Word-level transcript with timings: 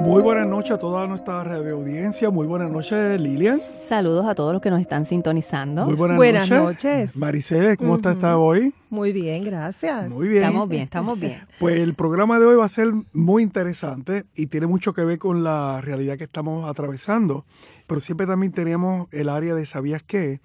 Muy 0.00 0.22
buenas 0.22 0.46
noches 0.46 0.72
a 0.72 0.78
toda 0.78 1.06
nuestra 1.06 1.42
radio 1.42 1.76
audiencia. 1.76 2.30
Muy 2.30 2.46
buenas 2.46 2.70
noches, 2.70 3.18
Lilian. 3.20 3.60
Saludos 3.80 4.26
a 4.26 4.34
todos 4.34 4.52
los 4.52 4.62
que 4.62 4.70
nos 4.70 4.80
están 4.80 5.04
sintonizando. 5.04 5.84
Muy 5.84 5.94
buenas, 5.94 6.16
Buenas 6.16 6.48
noches. 6.50 6.62
noches. 7.10 7.16
Maricela, 7.16 7.76
¿cómo 7.76 7.94
Ujú. 7.94 8.08
estás 8.08 8.34
hoy? 8.36 8.74
Muy 8.90 9.12
bien, 9.12 9.44
gracias. 9.44 10.08
Muy 10.10 10.28
bien. 10.28 10.44
Estamos 10.44 10.68
bien, 10.68 10.82
estamos 10.82 11.18
bien. 11.18 11.40
Pues 11.58 11.80
el 11.80 11.94
programa 11.94 12.38
de 12.38 12.46
hoy 12.46 12.56
va 12.56 12.64
a 12.66 12.68
ser 12.68 12.92
muy 13.12 13.42
interesante 13.42 14.24
y 14.34 14.46
tiene 14.46 14.66
mucho 14.66 14.92
que 14.94 15.02
ver 15.04 15.18
con 15.18 15.42
la 15.42 15.80
realidad 15.80 16.16
que 16.18 16.24
estamos 16.24 16.68
atravesando. 16.68 17.44
Pero 17.86 18.00
siempre 18.00 18.26
también 18.26 18.52
tenemos 18.52 19.08
el 19.12 19.28
área 19.28 19.54
de 19.54 19.64
¿sabías 19.66 20.02
qué? 20.02 20.40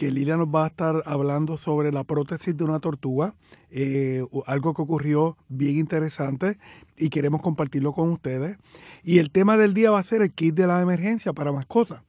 Que 0.00 0.10
Lilia 0.10 0.38
nos 0.38 0.48
va 0.48 0.64
a 0.64 0.68
estar 0.68 1.02
hablando 1.04 1.58
sobre 1.58 1.92
la 1.92 2.04
prótesis 2.04 2.56
de 2.56 2.64
una 2.64 2.80
tortuga, 2.80 3.34
eh, 3.70 4.24
algo 4.46 4.72
que 4.72 4.80
ocurrió 4.80 5.36
bien 5.50 5.76
interesante 5.76 6.56
y 6.96 7.10
queremos 7.10 7.42
compartirlo 7.42 7.92
con 7.92 8.10
ustedes. 8.10 8.56
Y 9.04 9.18
el 9.18 9.30
tema 9.30 9.58
del 9.58 9.74
día 9.74 9.90
va 9.90 9.98
a 9.98 10.02
ser 10.02 10.22
el 10.22 10.32
kit 10.32 10.54
de 10.54 10.66
la 10.66 10.80
emergencia 10.80 11.34
para 11.34 11.52
mascotas. 11.52 12.00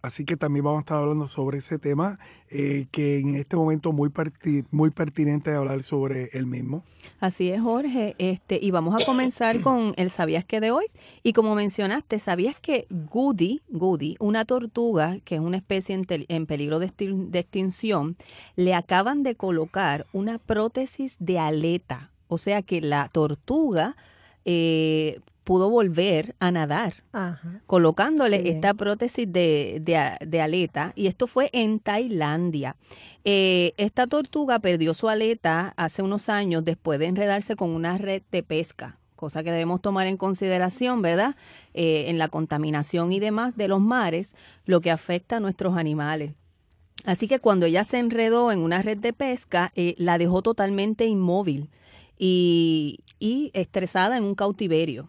Así 0.00 0.24
que 0.24 0.36
también 0.36 0.64
vamos 0.64 0.78
a 0.78 0.80
estar 0.82 0.98
hablando 0.98 1.26
sobre 1.26 1.58
ese 1.58 1.78
tema, 1.80 2.20
eh, 2.50 2.86
que 2.92 3.18
en 3.18 3.34
este 3.34 3.56
momento 3.56 3.92
muy, 3.92 4.10
perti- 4.10 4.64
muy 4.70 4.90
pertinente 4.90 5.52
hablar 5.52 5.82
sobre 5.82 6.30
el 6.34 6.46
mismo. 6.46 6.84
Así 7.18 7.48
es, 7.50 7.60
Jorge. 7.60 8.14
Este, 8.18 8.60
y 8.62 8.70
vamos 8.70 8.94
a 9.00 9.04
comenzar 9.04 9.60
con 9.62 9.94
el 9.96 10.10
¿sabías 10.10 10.44
que 10.44 10.60
de 10.60 10.70
hoy? 10.70 10.84
Y 11.24 11.32
como 11.32 11.56
mencionaste, 11.56 12.20
¿sabías 12.20 12.54
que 12.60 12.86
Goody, 12.90 13.60
Goody, 13.70 14.14
una 14.20 14.44
tortuga 14.44 15.18
que 15.24 15.34
es 15.34 15.40
una 15.40 15.56
especie 15.56 15.96
en, 15.96 16.06
en 16.08 16.46
peligro 16.46 16.78
de, 16.78 16.86
extin- 16.88 17.30
de 17.30 17.40
extinción, 17.40 18.16
le 18.54 18.74
acaban 18.74 19.24
de 19.24 19.34
colocar 19.34 20.06
una 20.12 20.38
prótesis 20.38 21.16
de 21.18 21.40
aleta? 21.40 22.12
O 22.28 22.38
sea 22.38 22.62
que 22.62 22.80
la 22.80 23.08
tortuga 23.08 23.96
eh, 24.44 25.18
pudo 25.48 25.70
volver 25.70 26.34
a 26.40 26.50
nadar. 26.50 26.92
Ajá. 27.10 27.62
colocándole 27.64 28.42
Bien. 28.42 28.56
esta 28.56 28.74
prótesis 28.74 29.26
de, 29.32 29.80
de 29.80 30.40
aleta 30.42 30.92
y 30.94 31.06
esto 31.06 31.26
fue 31.26 31.48
en 31.54 31.80
Tailandia. 31.80 32.76
Eh, 33.24 33.72
esta 33.78 34.06
tortuga 34.06 34.58
perdió 34.58 34.92
su 34.92 35.08
aleta 35.08 35.72
hace 35.78 36.02
unos 36.02 36.28
años 36.28 36.66
después 36.66 36.98
de 36.98 37.06
enredarse 37.06 37.56
con 37.56 37.70
una 37.70 37.96
red 37.96 38.20
de 38.30 38.42
pesca, 38.42 38.98
cosa 39.16 39.42
que 39.42 39.50
debemos 39.50 39.80
tomar 39.80 40.06
en 40.06 40.18
consideración, 40.18 41.00
¿verdad? 41.00 41.34
Eh, 41.72 42.10
en 42.10 42.18
la 42.18 42.28
contaminación 42.28 43.10
y 43.10 43.18
demás 43.18 43.56
de 43.56 43.68
los 43.68 43.80
mares, 43.80 44.34
lo 44.66 44.82
que 44.82 44.90
afecta 44.90 45.38
a 45.38 45.40
nuestros 45.40 45.78
animales. 45.78 46.34
Así 47.06 47.26
que 47.26 47.38
cuando 47.38 47.64
ella 47.64 47.84
se 47.84 47.98
enredó 47.98 48.52
en 48.52 48.58
una 48.58 48.82
red 48.82 48.98
de 48.98 49.14
pesca, 49.14 49.72
eh, 49.76 49.94
la 49.96 50.18
dejó 50.18 50.42
totalmente 50.42 51.06
inmóvil 51.06 51.70
y, 52.18 52.98
y 53.18 53.50
estresada 53.54 54.18
en 54.18 54.24
un 54.24 54.34
cautiverio. 54.34 55.08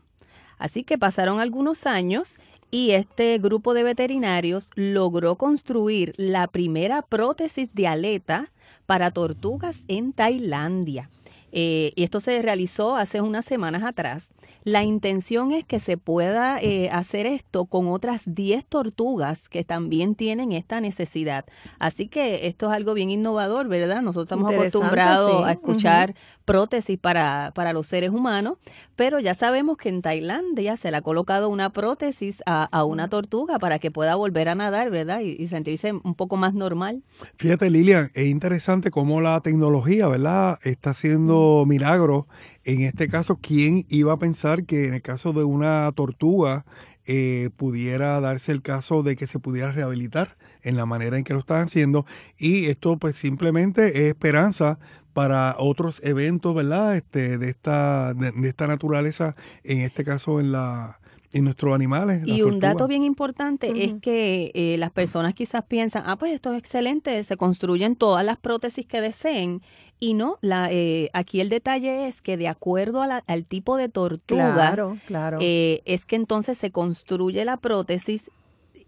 Así 0.59 0.83
que 0.83 0.97
pasaron 0.97 1.39
algunos 1.39 1.87
años 1.87 2.37
y 2.69 2.91
este 2.91 3.39
grupo 3.39 3.73
de 3.73 3.83
veterinarios 3.83 4.69
logró 4.75 5.35
construir 5.35 6.13
la 6.17 6.47
primera 6.47 7.01
prótesis 7.01 7.73
de 7.73 7.87
aleta 7.87 8.51
para 8.85 9.09
tortugas 9.11 9.81
en 9.87 10.13
Tailandia. 10.13 11.09
Eh, 11.51 11.91
y 11.95 12.03
esto 12.03 12.19
se 12.19 12.41
realizó 12.41 12.95
hace 12.95 13.21
unas 13.21 13.45
semanas 13.45 13.83
atrás. 13.83 14.31
La 14.63 14.83
intención 14.83 15.51
es 15.51 15.63
que 15.63 15.79
se 15.79 15.97
pueda 15.97 16.59
eh, 16.61 16.89
hacer 16.91 17.25
esto 17.25 17.65
con 17.65 17.87
otras 17.87 18.23
10 18.25 18.65
tortugas 18.65 19.47
que 19.49 19.63
también 19.63 20.15
tienen 20.15 20.51
esta 20.51 20.81
necesidad. 20.81 21.45
Así 21.79 22.07
que 22.07 22.47
esto 22.47 22.67
es 22.69 22.75
algo 22.75 22.93
bien 22.93 23.09
innovador, 23.09 23.67
¿verdad? 23.67 24.01
Nosotros 24.01 24.25
estamos 24.25 24.53
acostumbrados 24.53 25.43
sí. 25.43 25.43
a 25.45 25.51
escuchar 25.53 26.15
prótesis 26.45 26.97
para, 26.97 27.51
para 27.55 27.73
los 27.73 27.87
seres 27.87 28.09
humanos, 28.09 28.57
pero 28.95 29.19
ya 29.19 29.33
sabemos 29.33 29.77
que 29.77 29.89
en 29.89 30.01
Tailandia 30.01 30.77
se 30.77 30.91
le 30.91 30.97
ha 30.97 31.01
colocado 31.01 31.47
una 31.47 31.69
prótesis 31.71 32.41
a, 32.45 32.63
a 32.65 32.83
una 32.83 33.07
tortuga 33.07 33.59
para 33.59 33.79
que 33.79 33.91
pueda 33.91 34.15
volver 34.15 34.49
a 34.49 34.55
nadar, 34.55 34.89
¿verdad? 34.89 35.21
Y, 35.21 35.35
y 35.39 35.47
sentirse 35.47 35.93
un 35.93 36.15
poco 36.15 36.37
más 36.37 36.53
normal. 36.53 37.03
Fíjate, 37.37 37.69
Lilian, 37.69 38.09
es 38.13 38.27
interesante 38.27 38.91
cómo 38.91 39.21
la 39.21 39.39
tecnología, 39.41 40.07
¿verdad?, 40.07 40.57
está 40.63 40.89
haciendo 40.89 41.38
milagros. 41.67 42.25
En 42.63 42.81
este 42.81 43.07
caso, 43.07 43.39
¿quién 43.41 43.85
iba 43.89 44.13
a 44.13 44.19
pensar 44.19 44.65
que 44.65 44.85
en 44.85 44.93
el 44.93 45.01
caso 45.01 45.33
de 45.33 45.43
una 45.43 45.91
tortuga 45.93 46.65
eh, 47.05 47.49
pudiera 47.55 48.19
darse 48.19 48.51
el 48.51 48.61
caso 48.61 49.01
de 49.01 49.15
que 49.15 49.27
se 49.27 49.39
pudiera 49.39 49.71
rehabilitar 49.71 50.37
en 50.61 50.77
la 50.77 50.85
manera 50.85 51.17
en 51.17 51.23
que 51.23 51.33
lo 51.33 51.39
están 51.39 51.65
haciendo? 51.65 52.05
Y 52.37 52.65
esto, 52.65 52.97
pues, 52.97 53.15
simplemente 53.15 53.87
es 53.87 54.09
esperanza 54.09 54.79
para 55.13 55.55
otros 55.57 56.01
eventos, 56.03 56.53
¿verdad?, 56.55 56.95
este, 56.95 57.37
de 57.37 57.47
esta, 57.47 58.13
de, 58.13 58.31
de 58.31 58.47
esta 58.47 58.67
naturaleza, 58.67 59.35
en 59.63 59.79
este 59.79 60.03
caso 60.03 60.39
en 60.39 60.51
la 60.51 60.99
en 61.33 61.43
nuestros 61.43 61.75
animales. 61.75 62.23
Y 62.25 62.41
un 62.41 62.59
dato 62.59 62.87
bien 62.87 63.03
importante 63.03 63.85
es 63.85 63.95
que 64.01 64.51
eh, 64.53 64.77
las 64.77 64.91
personas 64.91 65.33
quizás 65.33 65.63
piensan, 65.63 66.03
ah, 66.05 66.17
pues 66.17 66.33
esto 66.33 66.51
es 66.53 66.59
excelente, 66.59 67.23
se 67.23 67.37
construyen 67.37 67.95
todas 67.95 68.25
las 68.25 68.37
prótesis 68.37 68.85
que 68.85 69.01
deseen. 69.01 69.61
Y 70.01 70.13
no, 70.13 70.37
la, 70.41 70.71
eh, 70.71 71.09
aquí 71.13 71.41
el 71.41 71.49
detalle 71.49 72.07
es 72.07 72.21
que 72.21 72.37
de 72.37 72.47
acuerdo 72.47 73.01
a 73.01 73.07
la- 73.07 73.23
al 73.27 73.45
tipo 73.45 73.75
de 73.75 73.89
tortuga, 73.89 74.53
Claro, 74.53 74.97
claro. 75.05 75.37
eh, 75.41 75.81
es 75.85 76.05
que 76.05 76.15
entonces 76.15 76.57
se 76.57 76.71
construye 76.71 77.43
la 77.43 77.57
prótesis 77.57 78.31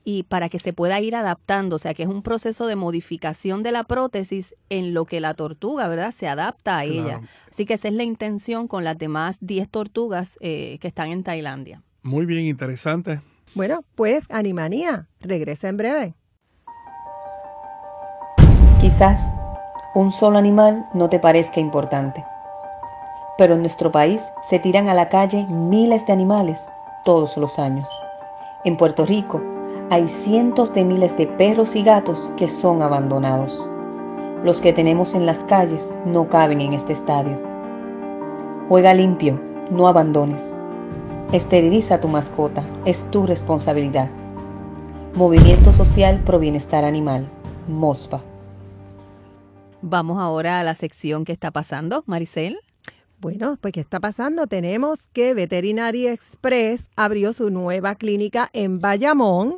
y 0.05 0.23
para 0.23 0.47
que 0.47 0.57
se 0.57 0.71
pueda 0.73 0.99
ir 1.01 1.15
adaptando, 1.15 1.75
o 1.75 1.79
sea 1.79 1.93
que 1.93 2.03
es 2.03 2.09
un 2.09 2.23
proceso 2.23 2.65
de 2.65 2.75
modificación 2.77 3.61
de 3.61 3.71
la 3.73 3.83
prótesis 3.83 4.55
en 4.69 4.93
lo 4.93 5.05
que 5.05 5.19
la 5.19 5.33
tortuga, 5.33 5.87
¿verdad? 5.89 6.11
Se 6.11 6.27
adapta 6.29 6.77
a 6.77 6.85
ella. 6.85 7.21
Así 7.51 7.65
que 7.65 7.73
esa 7.75 7.89
es 7.89 7.93
la 7.93 8.03
intención 8.03 8.67
con 8.69 8.83
las 8.85 8.97
demás 8.97 9.37
10 9.41 9.69
tortugas 9.69 10.37
eh, 10.41 10.77
que 10.79 10.87
están 10.87 11.11
en 11.11 11.23
Tailandia. 11.23 11.83
Muy 12.03 12.25
bien, 12.25 12.45
interesante. 12.45 13.21
Bueno, 13.53 13.83
pues 13.95 14.25
Animanía, 14.31 15.09
regresa 15.19 15.67
en 15.67 15.77
breve. 15.77 16.15
Quizás 18.79 19.19
un 19.93 20.13
solo 20.13 20.37
animal 20.37 20.85
no 20.93 21.09
te 21.09 21.19
parezca 21.19 21.59
importante, 21.59 22.23
pero 23.37 23.55
en 23.55 23.59
nuestro 23.59 23.91
país 23.91 24.21
se 24.49 24.57
tiran 24.57 24.87
a 24.87 24.93
la 24.93 25.09
calle 25.09 25.45
miles 25.49 26.05
de 26.05 26.13
animales 26.13 26.65
todos 27.03 27.35
los 27.35 27.59
años. 27.59 27.89
En 28.63 28.77
Puerto 28.77 29.05
Rico 29.05 29.41
hay 29.89 30.07
cientos 30.07 30.73
de 30.73 30.85
miles 30.85 31.17
de 31.17 31.27
perros 31.27 31.75
y 31.75 31.83
gatos 31.83 32.31
que 32.37 32.47
son 32.47 32.81
abandonados. 32.81 33.67
Los 34.45 34.61
que 34.61 34.71
tenemos 34.71 35.13
en 35.13 35.25
las 35.25 35.39
calles 35.39 35.93
no 36.05 36.29
caben 36.29 36.61
en 36.61 36.71
este 36.71 36.93
estadio. 36.93 37.37
Juega 38.69 38.93
limpio, 38.93 39.37
no 39.71 39.89
abandones. 39.89 40.55
Esteriliza 41.33 41.95
a 41.95 42.01
tu 42.01 42.07
mascota, 42.07 42.63
es 42.85 43.03
tu 43.11 43.27
responsabilidad. 43.27 44.07
Movimiento 45.15 45.73
Social 45.73 46.21
Pro 46.25 46.39
Bienestar 46.39 46.85
Animal, 46.85 47.27
MOSPA. 47.67 48.30
Vamos 49.83 50.19
ahora 50.19 50.59
a 50.59 50.63
la 50.63 50.75
sección 50.75 51.25
que 51.25 51.31
está 51.31 51.49
pasando, 51.49 52.03
Maricel. 52.05 52.59
Bueno, 53.19 53.57
pues 53.59 53.73
¿qué 53.73 53.79
está 53.79 53.99
pasando? 53.99 54.45
Tenemos 54.45 55.07
que 55.07 55.33
Veterinary 55.33 56.07
Express 56.07 56.91
abrió 56.95 57.33
su 57.33 57.49
nueva 57.49 57.95
clínica 57.95 58.51
en 58.53 58.79
Bayamón. 58.79 59.57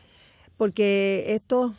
porque 0.57 1.25
esto, 1.27 1.75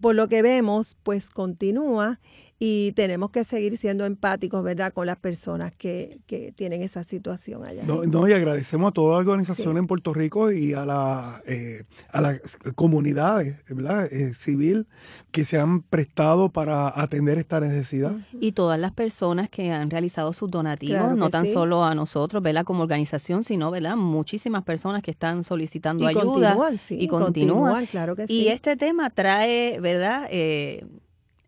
por 0.00 0.14
lo 0.14 0.28
que 0.28 0.42
vemos, 0.42 0.96
pues 1.02 1.28
continúa 1.28 2.20
y 2.64 2.92
tenemos 2.92 3.32
que 3.32 3.42
seguir 3.42 3.76
siendo 3.76 4.06
empáticos, 4.06 4.62
¿verdad?, 4.62 4.92
con 4.92 5.04
las 5.04 5.16
personas 5.16 5.72
que, 5.76 6.20
que 6.28 6.52
tienen 6.52 6.80
esa 6.80 7.02
situación 7.02 7.64
allá. 7.66 7.82
No, 7.82 8.28
y 8.28 8.32
agradecemos 8.32 8.90
a 8.90 8.92
toda 8.92 9.14
la 9.14 9.18
organización 9.18 9.78
en 9.78 9.88
Puerto 9.88 10.14
Rico 10.14 10.52
y 10.52 10.72
a, 10.72 10.86
la, 10.86 11.42
eh, 11.44 11.82
a 12.12 12.20
las 12.20 12.40
comunidades, 12.76 13.56
¿verdad?, 13.68 14.06
eh, 14.12 14.32
civil 14.34 14.86
que 15.32 15.44
se 15.44 15.58
han 15.58 15.82
prestado 15.82 16.50
para 16.50 16.88
atender 16.88 17.36
esta 17.38 17.58
necesidad. 17.58 18.14
Y 18.40 18.52
todas 18.52 18.78
las 18.78 18.92
personas 18.92 19.50
que 19.50 19.72
han 19.72 19.90
realizado 19.90 20.32
sus 20.32 20.48
donativos, 20.48 21.16
no 21.16 21.30
tan 21.30 21.48
solo 21.48 21.82
a 21.82 21.96
nosotros, 21.96 22.44
¿verdad?, 22.44 22.64
como 22.64 22.84
organización, 22.84 23.42
sino, 23.42 23.72
¿verdad?, 23.72 23.96
muchísimas 23.96 24.62
personas 24.62 25.02
que 25.02 25.10
están 25.10 25.42
solicitando 25.42 26.06
ayuda. 26.06 26.54
Continúan, 26.54 26.78
sí, 26.78 26.96
y 26.96 27.08
continúan, 27.08 27.86
claro 27.86 28.14
que 28.14 28.28
sí. 28.28 28.34
Y 28.34 28.48
este 28.50 28.76
tema 28.76 29.10
trae, 29.10 29.80
¿verdad?, 29.80 30.28
eh, 30.30 30.86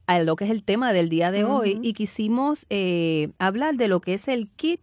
a 0.07 0.21
lo 0.21 0.37
que 0.37 0.45
es 0.45 0.51
el 0.51 0.63
tema 0.63 0.93
del 0.93 1.09
día 1.09 1.31
de 1.31 1.45
hoy 1.45 1.79
y 1.83 1.95
quisimos 1.95 2.67
eh, 2.71 3.31
hablar 3.39 3.77
de 3.77 3.89
lo 3.89 4.01
que 4.01 4.15
es 4.15 4.29
el 4.29 4.49
kit 4.49 4.81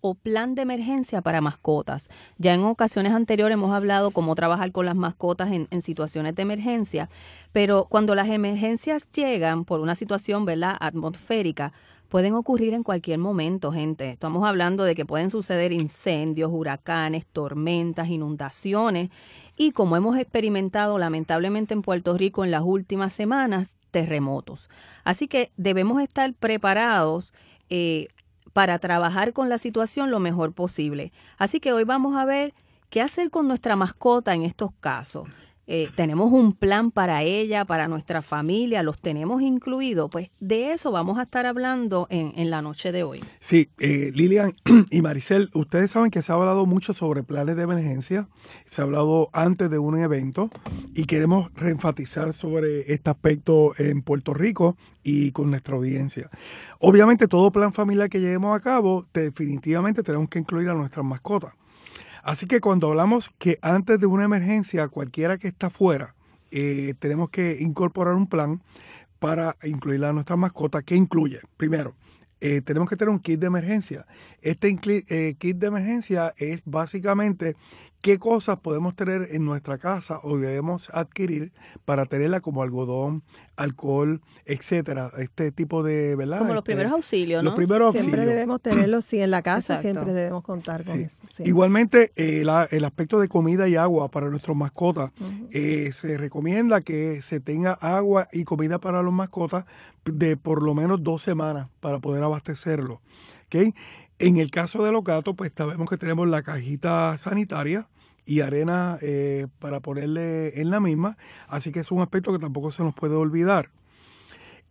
o 0.00 0.14
plan 0.14 0.54
de 0.54 0.62
emergencia 0.62 1.20
para 1.20 1.40
mascotas. 1.40 2.08
Ya 2.38 2.54
en 2.54 2.62
ocasiones 2.62 3.12
anteriores 3.12 3.54
hemos 3.54 3.74
hablado 3.74 4.10
cómo 4.10 4.34
trabajar 4.34 4.72
con 4.72 4.86
las 4.86 4.96
mascotas 4.96 5.52
en, 5.52 5.68
en, 5.70 5.82
situaciones 5.82 6.34
de 6.34 6.42
emergencia, 6.42 7.10
pero 7.52 7.86
cuando 7.88 8.14
las 8.14 8.28
emergencias 8.28 9.10
llegan 9.10 9.64
por 9.64 9.80
una 9.80 9.94
situación 9.94 10.44
¿verdad? 10.44 10.76
atmosférica, 10.80 11.72
pueden 12.10 12.34
ocurrir 12.34 12.74
en 12.74 12.82
cualquier 12.82 13.18
momento, 13.18 13.72
gente. 13.72 14.10
Estamos 14.10 14.46
hablando 14.46 14.84
de 14.84 14.94
que 14.96 15.06
pueden 15.06 15.30
suceder 15.30 15.72
incendios, 15.72 16.50
huracanes, 16.52 17.24
tormentas, 17.24 18.08
inundaciones 18.08 19.10
y 19.56 19.70
como 19.70 19.96
hemos 19.96 20.18
experimentado 20.18 20.98
lamentablemente 20.98 21.72
en 21.72 21.82
Puerto 21.82 22.18
Rico 22.18 22.44
en 22.44 22.50
las 22.50 22.62
últimas 22.64 23.12
semanas, 23.12 23.76
terremotos. 23.92 24.68
Así 25.04 25.28
que 25.28 25.52
debemos 25.56 26.02
estar 26.02 26.34
preparados 26.34 27.32
eh, 27.70 28.08
para 28.52 28.80
trabajar 28.80 29.32
con 29.32 29.48
la 29.48 29.58
situación 29.58 30.10
lo 30.10 30.18
mejor 30.18 30.52
posible. 30.52 31.12
Así 31.38 31.60
que 31.60 31.72
hoy 31.72 31.84
vamos 31.84 32.16
a 32.16 32.24
ver 32.24 32.54
qué 32.90 33.00
hacer 33.00 33.30
con 33.30 33.46
nuestra 33.46 33.76
mascota 33.76 34.34
en 34.34 34.42
estos 34.42 34.72
casos. 34.80 35.28
Eh, 35.72 35.88
tenemos 35.94 36.32
un 36.32 36.52
plan 36.52 36.90
para 36.90 37.22
ella, 37.22 37.64
para 37.64 37.86
nuestra 37.86 38.22
familia, 38.22 38.82
los 38.82 38.98
tenemos 38.98 39.40
incluidos. 39.40 40.10
Pues 40.10 40.30
de 40.40 40.72
eso 40.72 40.90
vamos 40.90 41.16
a 41.16 41.22
estar 41.22 41.46
hablando 41.46 42.08
en, 42.10 42.50
la 42.50 42.60
noche 42.60 42.90
de 42.90 43.04
hoy. 43.04 43.22
Sí, 43.38 43.70
eh, 43.78 44.10
Lilian 44.12 44.52
y 44.90 45.00
Maricel, 45.00 45.48
ustedes 45.54 45.92
saben 45.92 46.10
que 46.10 46.22
se 46.22 46.32
ha 46.32 46.34
hablado 46.34 46.66
mucho 46.66 46.92
sobre 46.92 47.22
planes 47.22 47.54
de 47.54 47.62
emergencia, 47.62 48.28
se 48.64 48.80
ha 48.80 48.84
hablado 48.84 49.30
antes 49.32 49.70
de 49.70 49.78
un 49.78 49.96
evento 49.96 50.50
y 50.92 51.04
queremos 51.04 51.54
reenfatizar 51.54 52.34
sobre 52.34 52.92
este 52.92 53.10
aspecto 53.10 53.72
en 53.78 54.02
Puerto 54.02 54.34
Rico 54.34 54.76
y 55.04 55.30
con 55.30 55.50
nuestra 55.50 55.76
audiencia. 55.76 56.30
Obviamente 56.80 57.28
todo 57.28 57.52
plan 57.52 57.72
familiar 57.72 58.10
que 58.10 58.18
llevemos 58.18 58.56
a 58.56 58.60
cabo, 58.60 59.06
definitivamente 59.14 60.02
tenemos 60.02 60.28
que 60.30 60.40
incluir 60.40 60.68
a 60.68 60.74
nuestras 60.74 61.06
mascotas. 61.06 61.59
Así 62.22 62.46
que 62.46 62.60
cuando 62.60 62.88
hablamos 62.88 63.30
que 63.38 63.58
antes 63.62 63.98
de 63.98 64.06
una 64.06 64.24
emergencia, 64.24 64.88
cualquiera 64.88 65.38
que 65.38 65.48
está 65.48 65.70
fuera, 65.70 66.14
eh, 66.50 66.94
tenemos 66.98 67.30
que 67.30 67.58
incorporar 67.60 68.14
un 68.14 68.26
plan 68.26 68.60
para 69.18 69.56
incluir 69.62 70.04
a 70.04 70.12
nuestra 70.12 70.36
mascota 70.36 70.82
que 70.82 70.96
incluye, 70.96 71.40
primero, 71.56 71.94
eh, 72.40 72.62
tenemos 72.62 72.88
que 72.88 72.96
tener 72.96 73.10
un 73.10 73.20
kit 73.20 73.38
de 73.38 73.46
emergencia. 73.46 74.06
Este 74.40 74.68
eh, 75.08 75.34
kit 75.38 75.56
de 75.58 75.66
emergencia 75.66 76.32
es 76.38 76.62
básicamente 76.64 77.54
qué 78.00 78.18
cosas 78.18 78.58
podemos 78.58 78.94
tener 78.96 79.28
en 79.32 79.44
nuestra 79.44 79.78
casa 79.78 80.18
o 80.22 80.38
debemos 80.38 80.90
adquirir 80.90 81.52
para 81.84 82.06
tenerla 82.06 82.40
como 82.40 82.62
algodón, 82.62 83.22
alcohol, 83.56 84.22
etcétera, 84.46 85.10
este 85.18 85.52
tipo 85.52 85.82
de, 85.82 86.16
¿verdad? 86.16 86.38
Como 86.38 86.54
los 86.54 86.58
este, 86.58 86.72
primeros 86.72 86.92
auxilios, 86.92 87.42
¿no? 87.42 87.50
Los 87.50 87.56
primeros 87.56 87.92
siempre 87.92 88.24
debemos 88.24 88.62
tenerlos, 88.62 89.04
sí, 89.04 89.20
en 89.20 89.30
la 89.30 89.42
casa 89.42 89.80
siempre 89.80 90.12
debemos 90.12 90.42
contar 90.42 90.84
con 90.84 91.00
eso. 91.00 91.22
Igualmente, 91.44 92.12
eh, 92.16 92.42
el 92.70 92.84
aspecto 92.84 93.20
de 93.20 93.28
comida 93.28 93.68
y 93.68 93.76
agua 93.76 94.10
para 94.10 94.30
nuestros 94.30 94.56
mascotas, 94.56 95.12
eh, 95.50 95.90
se 95.92 96.16
recomienda 96.16 96.80
que 96.80 97.20
se 97.22 97.40
tenga 97.40 97.72
agua 97.72 98.28
y 98.32 98.44
comida 98.44 98.78
para 98.78 99.02
los 99.02 99.12
mascotas 99.12 99.64
de 100.04 100.36
por 100.36 100.62
lo 100.62 100.74
menos 100.74 101.02
dos 101.02 101.22
semanas 101.22 101.68
para 101.80 101.98
poder 101.98 102.22
abastecerlo. 102.22 103.02
¿okay? 103.46 103.74
En 104.20 104.36
el 104.36 104.50
caso 104.50 104.84
de 104.84 104.92
los 104.92 105.02
gatos, 105.02 105.34
pues 105.34 105.50
sabemos 105.56 105.88
que 105.88 105.96
tenemos 105.96 106.28
la 106.28 106.42
cajita 106.42 107.16
sanitaria 107.16 107.88
y 108.26 108.42
arena 108.42 108.98
eh, 109.00 109.46
para 109.60 109.80
ponerle 109.80 110.60
en 110.60 110.68
la 110.68 110.78
misma, 110.78 111.16
así 111.48 111.72
que 111.72 111.80
es 111.80 111.90
un 111.90 112.02
aspecto 112.02 112.30
que 112.30 112.38
tampoco 112.38 112.70
se 112.70 112.82
nos 112.84 112.94
puede 112.94 113.14
olvidar. 113.14 113.70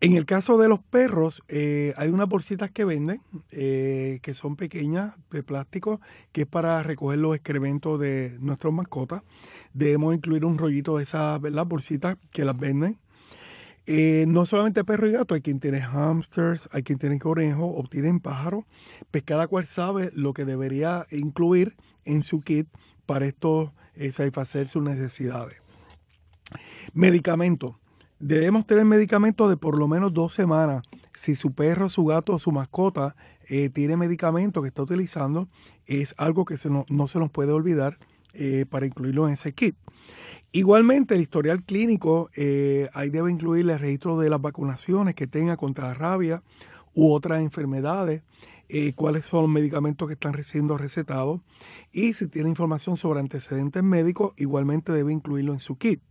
En 0.01 0.13
el 0.13 0.27
caso 0.27 0.59
de 0.59 0.69
los 0.69 0.79
perros, 0.79 1.41
eh, 1.47 1.95
hay 1.97 2.09
unas 2.09 2.29
bolsitas 2.29 2.69
que 2.69 2.85
venden, 2.85 3.23
eh, 3.51 4.19
que 4.21 4.35
son 4.35 4.55
pequeñas, 4.55 5.15
de 5.31 5.41
plástico, 5.41 5.99
que 6.31 6.41
es 6.41 6.47
para 6.47 6.83
recoger 6.83 7.17
los 7.17 7.33
excrementos 7.33 7.99
de 7.99 8.37
nuestras 8.39 8.71
mascotas. 8.71 9.23
Debemos 9.73 10.13
incluir 10.13 10.45
un 10.45 10.59
rollito 10.59 10.97
de 10.97 11.03
esas 11.05 11.41
bolsitas 11.41 12.17
que 12.29 12.45
las 12.45 12.55
venden. 12.55 12.99
Eh, 13.91 14.25
no 14.27 14.45
solamente 14.45 14.83
perro 14.83 15.07
y 15.07 15.13
gato, 15.13 15.33
hay 15.33 15.41
quien 15.41 15.59
tiene 15.59 15.81
hamsters, 15.81 16.69
hay 16.71 16.83
quien 16.83 16.99
tiene 16.99 17.17
conejo 17.17 17.75
o 17.75 17.83
tienen 17.89 18.19
pájaros, 18.19 18.65
pues 19.09 19.23
cada 19.23 19.47
cual 19.47 19.65
sabe 19.65 20.11
lo 20.13 20.31
que 20.31 20.45
debería 20.45 21.07
incluir 21.09 21.75
en 22.05 22.21
su 22.21 22.41
kit 22.41 22.67
para 23.07 23.25
esto 23.25 23.73
eh, 23.95 24.11
satisfacer 24.11 24.67
sus 24.67 24.83
necesidades. 24.83 25.55
Medicamentos. 26.93 27.77
Debemos 28.19 28.67
tener 28.67 28.85
medicamentos 28.85 29.49
de 29.49 29.57
por 29.57 29.75
lo 29.75 29.87
menos 29.87 30.13
dos 30.13 30.33
semanas. 30.35 30.83
Si 31.15 31.33
su 31.33 31.55
perro, 31.55 31.89
su 31.89 32.05
gato 32.05 32.33
o 32.33 32.37
su 32.37 32.51
mascota 32.51 33.15
eh, 33.47 33.71
tiene 33.71 33.97
medicamento 33.97 34.61
que 34.61 34.67
está 34.67 34.83
utilizando, 34.83 35.47
es 35.87 36.13
algo 36.19 36.45
que 36.45 36.57
no, 36.65 36.85
no 36.89 37.07
se 37.07 37.17
nos 37.17 37.31
puede 37.31 37.53
olvidar 37.53 37.97
para 38.69 38.85
incluirlo 38.85 39.27
en 39.27 39.33
ese 39.33 39.53
kit. 39.53 39.75
Igualmente, 40.51 41.13
el 41.13 41.21
historial 41.21 41.63
clínico 41.63 42.31
eh, 42.35 42.89
ahí 42.93 43.11
debe 43.11 43.31
incluir 43.31 43.69
el 43.69 43.77
registro 43.77 44.17
de 44.17 44.31
las 44.31 44.41
vacunaciones 44.41 45.13
que 45.13 45.27
tenga 45.27 45.57
contra 45.57 45.89
la 45.89 45.93
rabia 45.93 46.41
u 46.95 47.13
otras 47.13 47.41
enfermedades, 47.41 48.23
eh, 48.67 48.93
cuáles 48.93 49.25
son 49.25 49.43
los 49.43 49.51
medicamentos 49.51 50.07
que 50.07 50.15
están 50.15 50.41
siendo 50.43 50.75
recetados 50.77 51.41
y 51.91 52.13
si 52.13 52.27
tiene 52.27 52.49
información 52.49 52.97
sobre 52.97 53.19
antecedentes 53.19 53.83
médicos, 53.83 54.33
igualmente 54.37 54.91
debe 54.91 55.13
incluirlo 55.13 55.53
en 55.53 55.59
su 55.59 55.77
kit. 55.77 56.01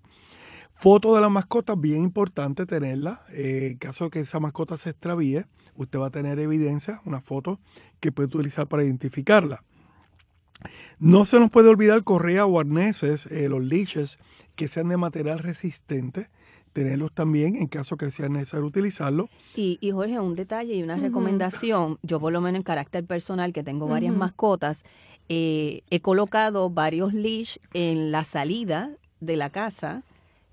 Foto 0.72 1.16
de 1.16 1.20
la 1.20 1.28
mascota, 1.28 1.74
bien 1.74 2.04
importante 2.04 2.64
tenerla. 2.64 3.24
Eh, 3.32 3.70
en 3.72 3.78
caso 3.78 4.04
de 4.04 4.10
que 4.10 4.20
esa 4.20 4.38
mascota 4.38 4.76
se 4.76 4.90
extravíe, 4.90 5.46
usted 5.74 5.98
va 5.98 6.06
a 6.06 6.10
tener 6.10 6.38
evidencia, 6.38 7.02
una 7.04 7.20
foto 7.20 7.58
que 7.98 8.12
puede 8.12 8.28
utilizar 8.28 8.68
para 8.68 8.84
identificarla. 8.84 9.64
No 10.98 11.24
se 11.24 11.38
nos 11.38 11.50
puede 11.50 11.68
olvidar 11.68 12.02
correa 12.04 12.46
o 12.46 12.58
arneses, 12.58 13.26
eh, 13.26 13.48
los 13.48 13.62
leashes, 13.62 14.18
que 14.56 14.68
sean 14.68 14.88
de 14.88 14.96
material 14.96 15.38
resistente. 15.38 16.28
tenerlos 16.72 17.12
también 17.12 17.56
en 17.56 17.66
caso 17.66 17.96
que 17.96 18.10
sea 18.10 18.28
necesario 18.28 18.64
utilizarlo. 18.66 19.28
Y, 19.56 19.78
y 19.80 19.90
Jorge, 19.90 20.20
un 20.20 20.36
detalle 20.36 20.74
y 20.74 20.82
una 20.82 20.96
recomendación, 20.96 21.98
yo 22.02 22.20
por 22.20 22.32
lo 22.32 22.40
menos 22.40 22.58
en 22.58 22.62
carácter 22.62 23.04
personal, 23.04 23.52
que 23.52 23.64
tengo 23.64 23.88
varias 23.88 24.14
mascotas, 24.14 24.84
eh, 25.28 25.82
he 25.90 26.00
colocado 26.00 26.70
varios 26.70 27.14
leash 27.14 27.56
en 27.74 28.12
la 28.12 28.22
salida 28.22 28.92
de 29.20 29.36
la 29.36 29.50
casa 29.50 30.04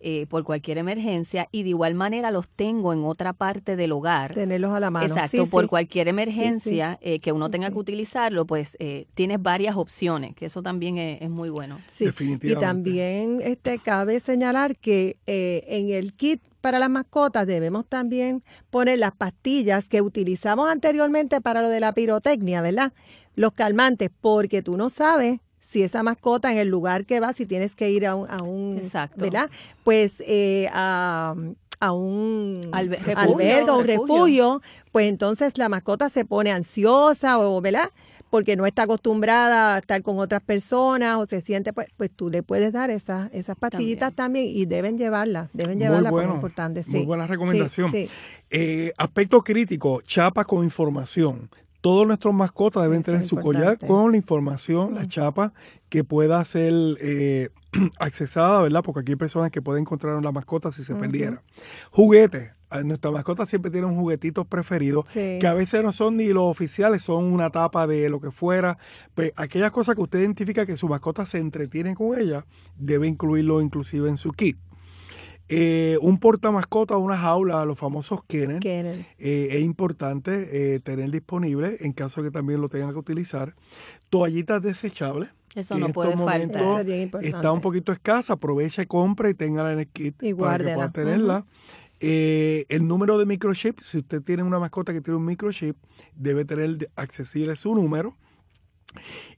eh, 0.08 0.28
por 0.30 0.44
cualquier 0.44 0.78
emergencia 0.78 1.50
y 1.52 1.64
de 1.64 1.70
igual 1.70 1.96
manera 1.96 2.30
los 2.30 2.48
tengo 2.48 2.94
en 2.94 3.04
otra 3.04 3.34
parte 3.34 3.76
del 3.76 3.92
hogar. 3.92 4.36
Tenerlos 4.36 4.72
a 4.72 4.80
la 4.80 4.92
mano. 4.92 5.08
Exacto, 5.08 5.48
por 5.48 5.66
cualquier 5.66 6.08
emergencia 6.08 7.00
eh, 7.02 7.20
que 7.20 7.32
uno 7.32 7.50
tenga 7.50 7.72
que 7.72 7.78
utilizarlo, 7.80 8.46
pues 8.46 8.78
eh, 8.78 9.08
tienes 9.16 9.42
varias 9.42 9.78
opciones, 9.78 10.36
que 10.36 10.46
eso 10.46 10.62
también 10.62 11.00
es, 11.00 11.28
muy 11.32 11.50
bueno. 11.50 11.80
Definitivamente. 11.98 12.48
Y 12.50 12.54
también 12.54 13.40
este, 13.42 13.80
cabe 13.80 14.20
señalar 14.20 14.78
que 14.78 15.18
en 15.26 15.90
el 15.90 16.14
kit 16.14 16.40
para 16.62 16.78
las 16.78 16.92
mascotas 16.92 17.48
debemos 17.48 17.88
también 17.88 18.44
poner 18.70 19.00
las 19.00 19.16
pastillas 19.16 19.90
que 19.90 20.04
utilizamos 20.04 20.70
anteriormente 20.70 21.42
para 21.42 21.64
lo 21.64 21.70
de 21.70 21.80
la 21.80 21.94
pirotecnia, 21.94 22.62
¿verdad? 22.62 22.94
Los 23.34 23.54
calmantes, 23.54 24.12
porque 24.22 24.62
tú 24.62 24.78
no 24.78 24.92
sabes 24.92 25.40
si 25.66 25.82
esa 25.82 26.04
mascota 26.04 26.52
en 26.52 26.60
el 26.60 26.68
lugar 26.68 27.06
que 27.06 27.20
va, 27.20 27.34
si 27.34 27.48
tienes 27.48 27.76
que 27.76 27.90
ir 27.90 28.06
a 28.06 28.14
un, 28.14 28.30
a 28.30 28.44
un 28.44 28.80
¿verdad? 29.16 29.50
Pues 29.84 30.22
eh, 30.26 30.70
a, 30.72 31.36
un 31.92 32.62
albergue 32.72 33.70
o 33.70 33.78
un 33.80 33.86
refugio, 33.86 34.62
pues 34.92 35.08
entonces 35.08 35.58
la 35.58 35.70
mascota 35.70 36.10
se 36.10 36.24
pone 36.24 36.52
ansiosa 36.52 37.40
o, 37.40 37.62
¿verdad? 37.62 37.90
Porque 38.30 38.56
no 38.56 38.66
está 38.66 38.84
acostumbrada 38.84 39.76
a 39.76 39.78
estar 39.80 40.02
con 40.02 40.20
otras 40.20 40.42
personas 40.42 41.18
o 41.18 41.26
se 41.26 41.42
siente, 41.42 41.74
pues, 41.74 41.88
pues 41.98 42.12
tú 42.16 42.30
le 42.30 42.44
puedes 42.44 42.72
dar 42.72 42.90
esas, 42.90 43.32
esas 43.34 43.56
pastillitas 43.56 44.14
también. 44.14 44.46
y 44.48 44.66
deben 44.66 44.98
llevarlas, 44.98 45.50
deben 45.54 45.80
llevarlas 45.80 46.12
muy 46.12 46.22
bueno, 46.22 46.36
importante. 46.36 46.84
Sí. 46.84 46.92
Muy 46.92 47.06
buena 47.06 47.28
recomendación. 47.28 47.92
Eh, 48.50 48.94
aspecto 48.98 49.44
crítico, 49.44 50.02
chapa 50.02 50.46
con 50.46 50.64
información 50.64 51.50
todos 51.86 52.08
nuestros 52.08 52.34
mascotas 52.34 52.82
deben 52.82 53.04
tener 53.04 53.24
su 53.28 53.36
collar 53.36 53.78
con 53.78 54.10
la 54.10 54.18
información, 54.18 54.96
la 54.96 55.08
chapa, 55.08 55.54
que 55.88 56.04
pueda 56.04 56.44
ser 56.44 56.74
eh, 57.00 57.50
accesada, 58.00 58.64
¿verdad? 58.64 58.82
Porque 58.84 59.02
aquí 59.02 59.12
hay 59.12 59.18
personas 59.18 59.52
que 59.52 59.62
pueden 59.62 59.82
encontrar 59.82 60.20
la 60.24 60.32
mascota 60.32 60.72
si 60.72 60.84
se 60.84 60.96
perdiera. 60.96 61.44
Juguetes. 61.92 62.50
Ah, 62.72 62.82
nuestras 62.82 63.14
mascotas 63.14 63.52
siempre 63.52 63.70
tienen 63.70 63.96
juguetitos 63.96 64.48
preferidos, 64.48 65.06
que 65.12 65.46
a 65.46 65.54
veces 65.54 65.84
no 65.84 65.94
son 65.94 66.18
ni 66.18 66.30
los 66.30 66.46
oficiales, 66.46 67.04
son 67.04 67.26
una 67.26 67.52
tapa 67.52 67.86
de 67.86 68.10
lo 68.10 68.20
que 68.20 68.32
fuera. 68.32 68.80
Pues 69.14 69.34
aquellas 69.36 69.70
cosas 69.70 69.94
que 69.94 70.02
usted 70.02 70.22
identifica 70.22 70.66
que 70.66 70.78
su 70.78 70.90
mascota 70.90 71.28
se 71.28 71.38
entretiene 71.38 71.94
con 71.94 72.18
ella, 72.20 72.48
debe 72.80 73.06
incluirlo 73.06 73.62
inclusive 73.62 74.10
en 74.10 74.18
su 74.18 74.32
kit. 74.32 74.58
Eh, 75.48 75.98
un 76.02 76.18
portamascota, 76.18 76.98
una 76.98 77.18
jaula, 77.18 77.66
los 77.66 77.78
famosos 77.78 78.24
Kennel, 78.24 78.60
eh, 78.66 79.48
es 79.52 79.62
importante 79.62 80.74
eh, 80.74 80.80
tener 80.80 81.12
disponible 81.12 81.78
en 81.82 81.94
caso 81.94 82.24
de 82.24 82.30
que 82.30 82.34
también 82.34 82.62
lo 82.62 82.70
tengan 82.70 82.92
que 82.92 83.00
utilizar. 83.00 83.56
Toallitas 84.10 84.62
desechables. 84.64 85.30
Eso 85.54 85.78
no 85.78 85.90
puede 85.90 86.18
faltar. 86.18 86.90
está 87.22 87.52
un 87.52 87.62
poquito 87.62 87.92
escasa, 87.92 88.34
aprovecha 88.34 88.82
y 88.82 88.88
compra 88.88 89.30
y 89.30 89.36
téngala 89.36 89.72
en 89.72 89.80
el 89.80 89.88
kit 89.88 90.16
para 90.38 90.58
que 90.64 90.74
pueda 90.74 90.92
tenerla. 90.92 91.46
el 92.00 92.88
número 92.88 93.18
de 93.18 93.26
microchip, 93.26 93.80
si 93.82 94.00
usted 94.00 94.22
tiene 94.22 94.44
una 94.44 94.60
mascota 94.60 94.94
que 94.94 95.02
tiene 95.02 95.18
un 95.18 95.26
microchip, 95.26 95.78
debe 96.16 96.44
tener 96.44 96.90
accesible 96.96 97.56
su 97.56 97.76
número. 97.76 98.18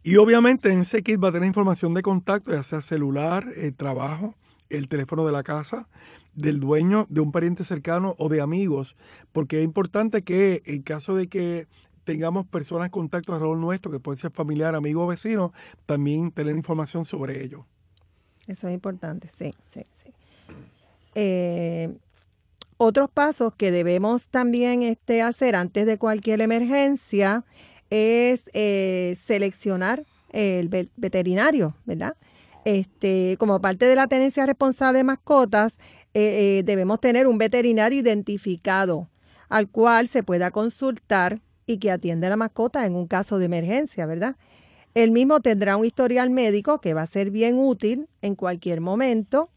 Y 0.03 0.15
obviamente 0.15 0.71
en 0.71 0.81
ese 0.81 1.03
kit 1.03 1.21
va 1.21 1.29
a 1.29 1.31
tener 1.33 1.47
información 1.47 1.93
de 1.93 2.01
contacto, 2.01 2.51
ya 2.51 2.63
sea 2.63 2.81
celular, 2.81 3.45
trabajo, 3.75 4.35
el 4.69 4.87
teléfono 4.87 5.25
de 5.25 5.31
la 5.31 5.43
casa, 5.43 5.87
del 6.33 6.59
dueño, 6.59 7.05
de 7.09 7.21
un 7.21 7.31
pariente 7.31 7.63
cercano 7.63 8.15
o 8.19 8.29
de 8.29 8.41
amigos, 8.41 8.95
porque 9.31 9.59
es 9.59 9.65
importante 9.65 10.21
que 10.21 10.61
en 10.65 10.83
caso 10.83 11.15
de 11.15 11.27
que 11.27 11.67
tengamos 12.03 12.45
personas 12.45 12.85
en 12.85 12.91
contacto 12.91 13.33
alrededor 13.33 13.57
nuestro, 13.57 13.91
que 13.91 13.99
pueden 13.99 14.17
ser 14.17 14.31
familiar, 14.31 14.75
amigo 14.75 15.03
o 15.03 15.07
vecino, 15.07 15.51
también 15.85 16.31
tener 16.31 16.55
información 16.55 17.05
sobre 17.05 17.43
ello. 17.43 17.65
Eso 18.47 18.67
es 18.69 18.73
importante, 18.73 19.29
sí, 19.29 19.53
sí, 19.69 19.85
sí. 19.91 20.13
Eh, 21.15 21.97
otros 22.77 23.09
pasos 23.09 23.53
que 23.55 23.71
debemos 23.71 24.27
también 24.27 24.83
este, 24.83 25.21
hacer 25.21 25.55
antes 25.55 25.85
de 25.85 25.97
cualquier 25.97 26.41
emergencia 26.41 27.43
es 27.89 28.49
eh, 28.53 29.17
seleccionar 29.19 30.05
el 30.31 30.69
veterinario, 30.95 31.75
¿verdad? 31.85 32.15
Este, 32.67 33.37
como 33.39 33.61
parte 33.61 33.85
de 33.85 33.95
la 33.95 34.07
tenencia 34.07 34.45
responsable 34.45 34.97
de 34.97 35.05
mascotas, 35.05 35.79
eh, 36.13 36.57
eh, 36.59 36.63
debemos 36.65 36.99
tener 36.99 37.25
un 37.25 37.37
veterinario 37.37 37.97
identificado 37.97 39.09
al 39.47 39.69
cual 39.69 40.09
se 40.09 40.21
pueda 40.21 40.51
consultar 40.51 41.39
y 41.65 41.77
que 41.77 41.91
atienda 41.91 42.27
a 42.27 42.31
la 42.31 42.35
mascota 42.35 42.85
en 42.85 42.93
un 42.93 43.07
caso 43.07 43.39
de 43.39 43.45
emergencia, 43.45 44.05
¿verdad? 44.05 44.35
El 44.95 45.11
mismo 45.11 45.39
tendrá 45.39 45.77
un 45.77 45.85
historial 45.85 46.29
médico 46.29 46.81
que 46.81 46.93
va 46.93 47.03
a 47.03 47.07
ser 47.07 47.31
bien 47.31 47.57
útil 47.57 48.09
en 48.21 48.35
cualquier 48.35 48.81
momento. 48.81 49.49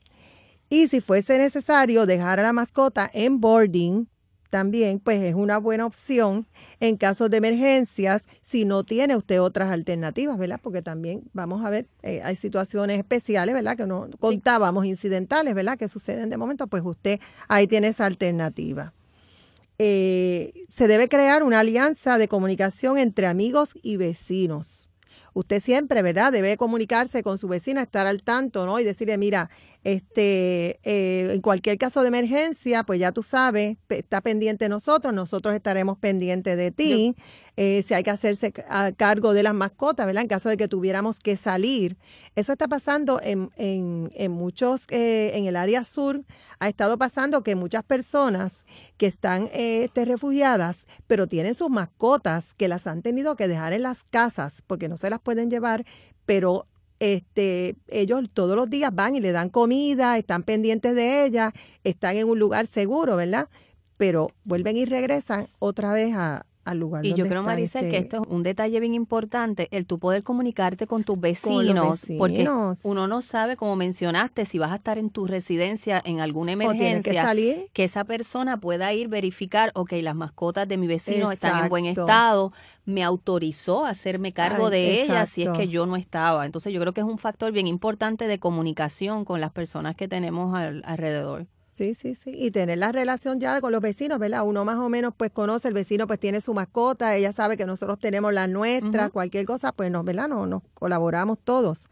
Y 0.68 0.86
si 0.86 1.00
fuese 1.00 1.36
necesario 1.36 2.06
dejar 2.06 2.38
a 2.38 2.44
la 2.44 2.52
mascota 2.52 3.10
en 3.12 3.40
boarding 3.40 4.06
también 4.50 4.98
pues 4.98 5.22
es 5.22 5.34
una 5.34 5.58
buena 5.58 5.86
opción 5.86 6.46
en 6.80 6.96
casos 6.96 7.30
de 7.30 7.38
emergencias 7.38 8.28
si 8.42 8.64
no 8.64 8.84
tiene 8.84 9.16
usted 9.16 9.40
otras 9.40 9.70
alternativas, 9.70 10.36
¿verdad? 10.36 10.60
Porque 10.62 10.82
también 10.82 11.22
vamos 11.32 11.64
a 11.64 11.70
ver, 11.70 11.86
eh, 12.02 12.20
hay 12.24 12.36
situaciones 12.36 12.98
especiales, 12.98 13.54
¿verdad? 13.54 13.76
Que 13.76 13.86
no 13.86 14.10
contábamos, 14.18 14.84
incidentales, 14.84 15.54
¿verdad? 15.54 15.78
Que 15.78 15.88
suceden 15.88 16.28
de 16.28 16.36
momento, 16.36 16.66
pues 16.66 16.82
usted 16.84 17.20
ahí 17.48 17.66
tiene 17.66 17.88
esa 17.88 18.06
alternativa. 18.06 18.92
Eh, 19.78 20.52
se 20.68 20.88
debe 20.88 21.08
crear 21.08 21.42
una 21.42 21.60
alianza 21.60 22.18
de 22.18 22.28
comunicación 22.28 22.98
entre 22.98 23.26
amigos 23.26 23.72
y 23.82 23.96
vecinos 23.96 24.90
usted 25.34 25.60
siempre, 25.60 26.02
¿verdad? 26.02 26.32
Debe 26.32 26.56
comunicarse 26.56 27.22
con 27.22 27.38
su 27.38 27.48
vecina, 27.48 27.82
estar 27.82 28.06
al 28.06 28.22
tanto, 28.22 28.66
¿no? 28.66 28.78
Y 28.78 28.84
decirle, 28.84 29.18
mira, 29.18 29.50
este, 29.82 30.78
eh, 30.82 31.32
en 31.32 31.40
cualquier 31.40 31.78
caso 31.78 32.02
de 32.02 32.08
emergencia, 32.08 32.82
pues 32.82 33.00
ya 33.00 33.12
tú 33.12 33.22
sabes, 33.22 33.78
está 33.88 34.20
pendiente 34.20 34.66
de 34.66 34.68
nosotros, 34.68 35.14
nosotros 35.14 35.54
estaremos 35.54 35.98
pendientes 35.98 36.56
de 36.56 36.70
ti. 36.70 37.14
Eh, 37.56 37.82
si 37.82 37.92
hay 37.92 38.02
que 38.02 38.10
hacerse 38.10 38.54
a 38.68 38.92
cargo 38.92 39.34
de 39.34 39.42
las 39.42 39.52
mascotas, 39.52 40.06
¿verdad? 40.06 40.22
En 40.22 40.28
caso 40.28 40.48
de 40.48 40.56
que 40.56 40.68
tuviéramos 40.68 41.18
que 41.18 41.36
salir. 41.36 41.98
Eso 42.34 42.52
está 42.52 42.68
pasando 42.68 43.20
en, 43.22 43.50
en, 43.56 44.10
en 44.14 44.32
muchos, 44.32 44.86
eh, 44.88 45.32
en 45.34 45.44
el 45.44 45.56
área 45.56 45.84
sur, 45.84 46.24
ha 46.58 46.68
estado 46.68 46.96
pasando 46.96 47.42
que 47.42 47.56
muchas 47.56 47.82
personas 47.82 48.64
que 48.96 49.06
están 49.06 49.50
este, 49.52 50.04
refugiadas, 50.04 50.86
pero 51.06 51.26
tienen 51.26 51.54
sus 51.54 51.70
mascotas 51.70 52.54
que 52.54 52.68
las 52.68 52.86
han 52.86 53.02
tenido 53.02 53.36
que 53.36 53.48
dejar 53.48 53.72
en 53.72 53.82
las 53.82 54.04
casas 54.04 54.62
porque 54.66 54.88
no 54.88 54.96
se 54.96 55.10
las 55.10 55.20
pueden 55.20 55.50
llevar, 55.50 55.84
pero 56.24 56.66
este, 57.00 57.76
ellos 57.88 58.28
todos 58.32 58.54
los 58.54 58.70
días 58.70 58.94
van 58.94 59.16
y 59.16 59.20
le 59.20 59.32
dan 59.32 59.48
comida, 59.48 60.18
están 60.18 60.42
pendientes 60.44 60.94
de 60.94 61.24
ella, 61.24 61.52
están 61.82 62.16
en 62.16 62.28
un 62.28 62.38
lugar 62.38 62.66
seguro, 62.66 63.16
¿verdad? 63.16 63.48
Pero 63.96 64.30
vuelven 64.44 64.76
y 64.76 64.84
regresan 64.84 65.48
otra 65.58 65.92
vez 65.92 66.14
a, 66.14 66.46
lugar. 66.78 67.04
Y 67.04 67.14
yo 67.14 67.26
creo, 67.26 67.42
Marisa, 67.42 67.80
que 67.80 67.86
este 67.86 67.98
esto 67.98 68.22
es 68.22 68.28
un 68.28 68.42
detalle 68.42 68.78
bien 68.80 68.94
importante, 68.94 69.68
el 69.70 69.86
tú 69.86 69.98
poder 69.98 70.22
comunicarte 70.22 70.86
con 70.86 71.04
tus 71.04 71.18
vecinos, 71.18 72.06
porque 72.18 72.48
uno 72.82 73.06
no 73.06 73.22
sabe, 73.22 73.56
como 73.56 73.76
mencionaste, 73.76 74.44
si 74.44 74.58
vas 74.58 74.72
a 74.72 74.76
estar 74.76 74.98
en 74.98 75.10
tu 75.10 75.26
residencia 75.26 76.00
en 76.04 76.20
alguna 76.20 76.52
emergencia, 76.52 77.32
que, 77.72 77.84
esa 77.84 78.04
persona 78.04 78.60
pueda 78.60 78.92
ir 78.92 79.08
verificar, 79.08 79.72
ok, 79.74 79.92
las 80.02 80.14
mascotas 80.14 80.68
de 80.68 80.76
mi 80.76 80.86
vecino 80.86 81.32
están 81.32 81.64
en 81.64 81.68
buen 81.68 81.86
estado, 81.86 82.52
me 82.84 83.02
autorizó 83.02 83.84
a 83.84 83.90
hacerme 83.90 84.32
cargo 84.32 84.70
de 84.70 85.02
ellas 85.02 85.28
si 85.28 85.42
es 85.42 85.50
que 85.50 85.68
yo 85.68 85.86
no 85.86 85.96
estaba. 85.96 86.46
Entonces 86.46 86.72
yo 86.72 86.80
creo 86.80 86.92
que 86.92 87.00
es 87.00 87.06
un 87.06 87.18
factor 87.18 87.52
bien 87.52 87.66
importante 87.66 88.26
de 88.26 88.38
comunicación 88.38 89.24
con 89.24 89.40
las 89.40 89.52
personas 89.52 89.96
que 89.96 90.08
tenemos 90.08 90.54
alrededor. 90.84 91.46
Sí, 91.80 91.94
sí, 91.94 92.14
sí. 92.14 92.32
Y 92.34 92.50
tener 92.50 92.76
la 92.76 92.92
relación 92.92 93.40
ya 93.40 93.58
con 93.62 93.72
los 93.72 93.80
vecinos, 93.80 94.18
¿verdad? 94.18 94.44
Uno 94.44 94.66
más 94.66 94.76
o 94.76 94.90
menos 94.90 95.14
pues 95.16 95.30
conoce, 95.30 95.68
el 95.68 95.72
vecino 95.72 96.06
pues 96.06 96.20
tiene 96.20 96.42
su 96.42 96.52
mascota, 96.52 97.16
ella 97.16 97.32
sabe 97.32 97.56
que 97.56 97.64
nosotros 97.64 97.98
tenemos 97.98 98.34
la 98.34 98.46
nuestra, 98.46 99.08
cualquier 99.08 99.46
cosa, 99.46 99.72
pues 99.72 99.90
nos, 99.90 100.04
¿verdad? 100.04 100.28
No, 100.28 100.44
nos 100.44 100.62
colaboramos 100.74 101.38
todos. 101.42 101.88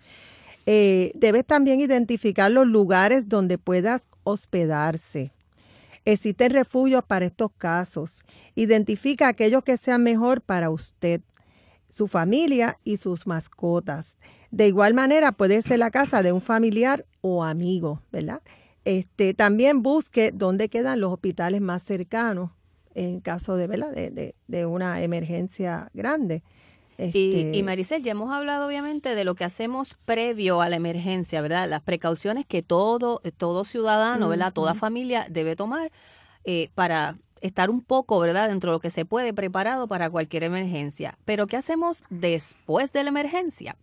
Eh, 0.67 1.11
debes 1.15 1.47
también 1.47 1.81
identificar 1.81 2.51
los 2.51 2.67
lugares 2.67 3.31
donde 3.31 3.57
puedas 3.57 4.09
hospedarse. 4.25 5.33
Existen 6.05 6.51
refugios 6.51 7.03
para 7.03 7.25
estos 7.25 7.51
casos. 7.57 8.27
Identifica 8.55 9.29
aquellos 9.29 9.65
que 9.65 9.79
sean 9.79 10.03
mejor 10.03 10.43
para 10.43 10.69
usted, 10.69 11.23
su 11.89 12.09
familia 12.09 12.79
y 12.85 12.99
sus 12.99 13.27
mascotas. 13.27 14.19
De 14.51 14.67
igual 14.67 14.93
manera 14.93 15.33
puede 15.33 15.63
ser 15.63 15.79
la 15.79 15.91
casa 15.91 16.23
de 16.23 16.33
un 16.33 16.43
familiar 16.43 17.07
o 17.23 17.43
amigo, 17.43 18.03
¿verdad? 18.13 18.43
Este, 18.89 19.35
también 19.35 19.83
busque 19.83 20.31
dónde 20.33 20.71
quedan 20.71 21.01
los 21.01 21.13
hospitales 21.13 21.61
más 21.61 21.83
cercanos 21.83 22.53
en 22.95 23.21
caso 23.21 23.55
de, 23.55 23.69
de, 23.69 24.35
de, 24.47 24.65
una 24.65 25.03
emergencia 25.03 25.91
grande. 25.93 26.43
Y, 26.97 27.05
Este, 27.05 27.53
y 27.53 27.63
Maricel, 27.63 28.03
ya 28.03 28.13
hemos 28.13 28.33
hablado 28.33 28.67
obviamente 28.67 29.15
de 29.15 29.25
lo 29.27 29.35
que 29.35 29.45
hacemos 29.45 29.99
previo 30.07 30.63
a 30.63 30.71
la 30.71 30.77
emergencia, 30.77 31.43
¿verdad? 31.43 31.69
Las 31.69 31.83
precauciones 31.83 32.47
que 32.47 32.63
todo, 32.63 33.21
todo 33.37 33.65
ciudadano, 33.65 34.27
¿verdad? 34.31 34.55
Toda 34.55 34.75
familia 34.75 35.27
debe 35.29 35.55
tomar 35.55 35.93
eh, 36.45 36.71
para 36.75 37.19
estar 37.43 37.69
un 37.69 37.83
poco, 37.83 38.19
¿verdad? 38.21 38.49
Dentro 38.49 38.71
de 38.71 38.77
lo 38.77 38.81
que 38.81 38.89
se 38.89 39.05
puede, 39.05 39.35
preparado 39.35 39.87
para 39.87 40.09
cualquier 40.09 40.45
emergencia. 40.45 41.19
Pero 41.27 41.47
¿qué 41.47 41.59
hacemos 41.59 42.05
después 42.09 42.91
de 42.95 43.03
la 43.03 43.11
emergencia? 43.11 43.77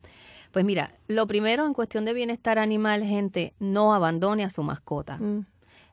Pues 0.55 0.63
mira, 0.63 0.89
lo 1.09 1.27
primero 1.27 1.65
en 1.65 1.73
cuestión 1.73 2.05
de 2.05 2.13
bienestar 2.13 2.59
animal, 2.59 3.03
gente, 3.03 3.53
no 3.59 3.93
abandone 3.93 4.45
a 4.45 4.49
su 4.49 4.63
mascota. 4.63 5.17
mm, 5.17 5.45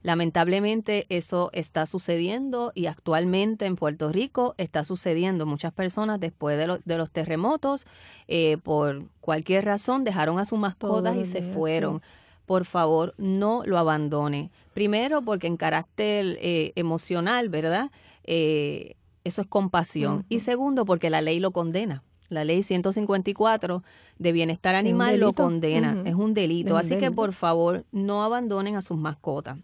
Lamentablemente 0.05 1.05
eso 1.09 1.51
está 1.53 1.85
sucediendo 1.85 2.71
y 2.77 2.87
actualmente 2.87 3.67
en 3.67 3.75
Puerto 3.75 4.13
Rico 4.13 4.55
está 4.59 4.85
sucediendo. 4.85 5.47
Muchas 5.47 5.73
personas 5.73 6.21
después 6.21 6.57
de, 6.59 6.69
lo- 6.69 6.79
de 6.85 6.97
los 6.97 7.11
terremotos, 7.11 7.87
eh, 8.29 8.57
por 8.63 9.03
cualquier 9.21 9.65
razón, 9.65 10.05
dejaron 10.05 10.39
a 10.39 10.45
sus 10.45 10.61
mascotas 10.61 11.17
y 11.17 11.25
se 11.25 11.43
fueron. 11.43 12.03
Por 12.47 12.65
favor, 12.65 13.15
no 13.19 13.63
lo 13.65 13.79
abandone. 13.79 14.53
Primero, 14.75 15.23
porque 15.23 15.49
en 15.49 15.57
carácter 15.57 16.39
eh, 16.41 16.71
emocional, 16.77 17.49
¿verdad? 17.49 17.91
Eh, 18.23 18.95
eso 19.25 19.41
es 19.41 19.47
compasión. 19.49 20.25
Y 20.29 20.39
segundo, 20.39 20.85
porque 20.85 21.11
la 21.11 21.21
ley 21.21 21.41
lo 21.41 21.51
condena. 21.51 22.05
La 22.33 22.45
ley 22.45 22.63
154 22.63 23.83
de 24.19 24.33
bienestar 24.33 24.75
animal 24.75 25.21
lo 25.21 25.33
condena. 25.33 26.03
Es 26.05 26.15
un 26.15 26.35
delito. 26.35 26.75
Un 26.75 26.81
Así 26.81 26.97
que, 26.97 27.11
por 27.11 27.33
favor, 27.33 27.85
no 27.93 28.23
abandonen 28.23 28.77
a 28.77 28.83
sus 28.83 28.97
mascotas. 28.97 29.59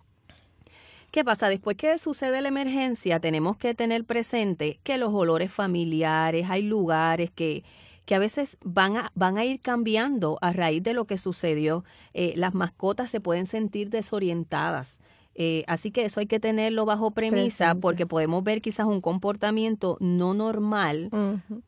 ¿Qué 1.11 1.25
pasa? 1.25 1.49
Después 1.49 1.77
que 1.77 1.97
sucede 1.97 2.43
la 2.43 2.49
emergencia, 2.49 3.19
tenemos 3.19 3.57
que 3.57 3.75
tener 3.75 4.05
presente 4.05 4.79
que 4.83 4.99
los 4.99 5.15
olores 5.15 5.51
familiares, 5.51 6.51
hay 6.51 6.63
lugares 6.63 7.31
que, 7.31 7.65
que 8.05 8.15
a 8.15 8.19
veces 8.19 8.59
van 8.63 8.99
a, 8.99 9.11
van 9.15 9.39
a 9.39 9.45
ir 9.45 9.61
cambiando 9.61 10.37
a 10.43 10.53
raíz 10.53 10.83
de 10.83 10.93
lo 10.93 11.07
que 11.07 11.17
sucedió. 11.17 11.83
Eh, 12.13 12.35
las 12.37 12.53
mascotas 12.53 13.11
se 13.11 13.21
pueden 13.21 13.47
sentir 13.47 13.89
desorientadas. 13.89 15.01
Eh, 15.41 15.63
así 15.69 15.93
que 15.93 16.05
eso 16.05 16.19
hay 16.19 16.27
que 16.27 16.41
tenerlo 16.41 16.85
bajo 16.85 17.13
premisa 17.13 17.67
Presente. 17.67 17.81
porque 17.81 18.07
podemos 18.07 18.43
ver 18.43 18.61
quizás 18.61 18.87
un 18.87 19.01
comportamiento 19.01 19.97
no 20.01 20.35
normal 20.35 21.11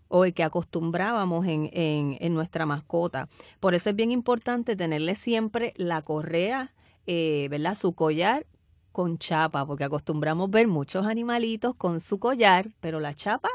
o 0.09 0.25
el 0.25 0.35
que 0.35 0.43
acostumbrábamos 0.43 1.47
en, 1.47 1.71
en, 1.73 2.17
en 2.19 2.35
nuestra 2.35 2.67
mascota. 2.67 3.29
Por 3.61 3.77
eso 3.77 3.89
es 3.89 3.95
bien 3.95 4.11
importante 4.11 4.75
tenerle 4.75 5.15
siempre 5.15 5.73
la 5.77 6.03
correa, 6.03 6.75
eh, 7.07 7.47
¿verdad? 7.49 7.75
Su 7.75 7.93
collar 7.93 8.45
con 8.91 9.19
chapa, 9.19 9.65
porque 9.65 9.85
acostumbramos 9.85 10.50
ver 10.50 10.67
muchos 10.67 11.07
animalitos 11.07 11.77
con 11.77 12.00
su 12.00 12.19
collar, 12.19 12.71
pero 12.81 12.99
la 12.99 13.15
chapa 13.15 13.50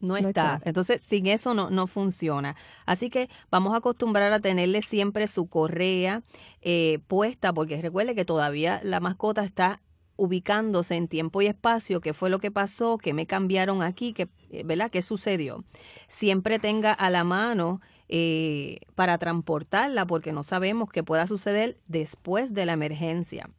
no 0.00 0.08
No 0.08 0.16
está. 0.16 0.28
está. 0.56 0.60
Entonces, 0.64 1.02
sin 1.02 1.26
eso 1.26 1.54
no, 1.54 1.70
no 1.70 1.86
funciona. 1.86 2.56
Así 2.84 3.10
que 3.10 3.28
vamos 3.50 3.74
a 3.74 3.78
acostumbrar 3.78 4.32
a 4.32 4.40
tenerle 4.40 4.82
siempre 4.82 5.26
su 5.26 5.48
correa 5.48 6.22
eh, 6.62 6.98
puesta, 7.06 7.52
porque 7.52 7.80
recuerde 7.80 8.14
que 8.14 8.24
todavía 8.24 8.80
la 8.82 9.00
mascota 9.00 9.44
está 9.44 9.80
ubicándose 10.16 10.94
en 10.94 11.08
tiempo 11.08 11.42
y 11.42 11.46
espacio, 11.46 12.00
qué 12.00 12.14
fue 12.14 12.30
lo 12.30 12.38
que 12.38 12.50
pasó, 12.50 12.98
qué 12.98 13.12
me 13.12 13.26
cambiaron 13.26 13.82
aquí, 13.82 14.12
qué, 14.14 14.28
eh, 14.50 14.62
¿verdad? 14.64 14.90
¿Qué 14.90 15.02
sucedió? 15.02 15.64
Siempre 16.08 16.58
tenga 16.58 16.92
a 16.92 17.10
la 17.10 17.22
mano 17.24 17.80
eh, 18.08 18.78
para 18.94 19.18
transportarla, 19.18 20.06
porque 20.06 20.32
no 20.32 20.42
sabemos 20.42 20.90
qué 20.90 21.02
pueda 21.02 21.26
suceder 21.26 21.76
después 21.86 22.54
de 22.54 22.64
la 22.66 22.72
emergencia. 22.72 23.50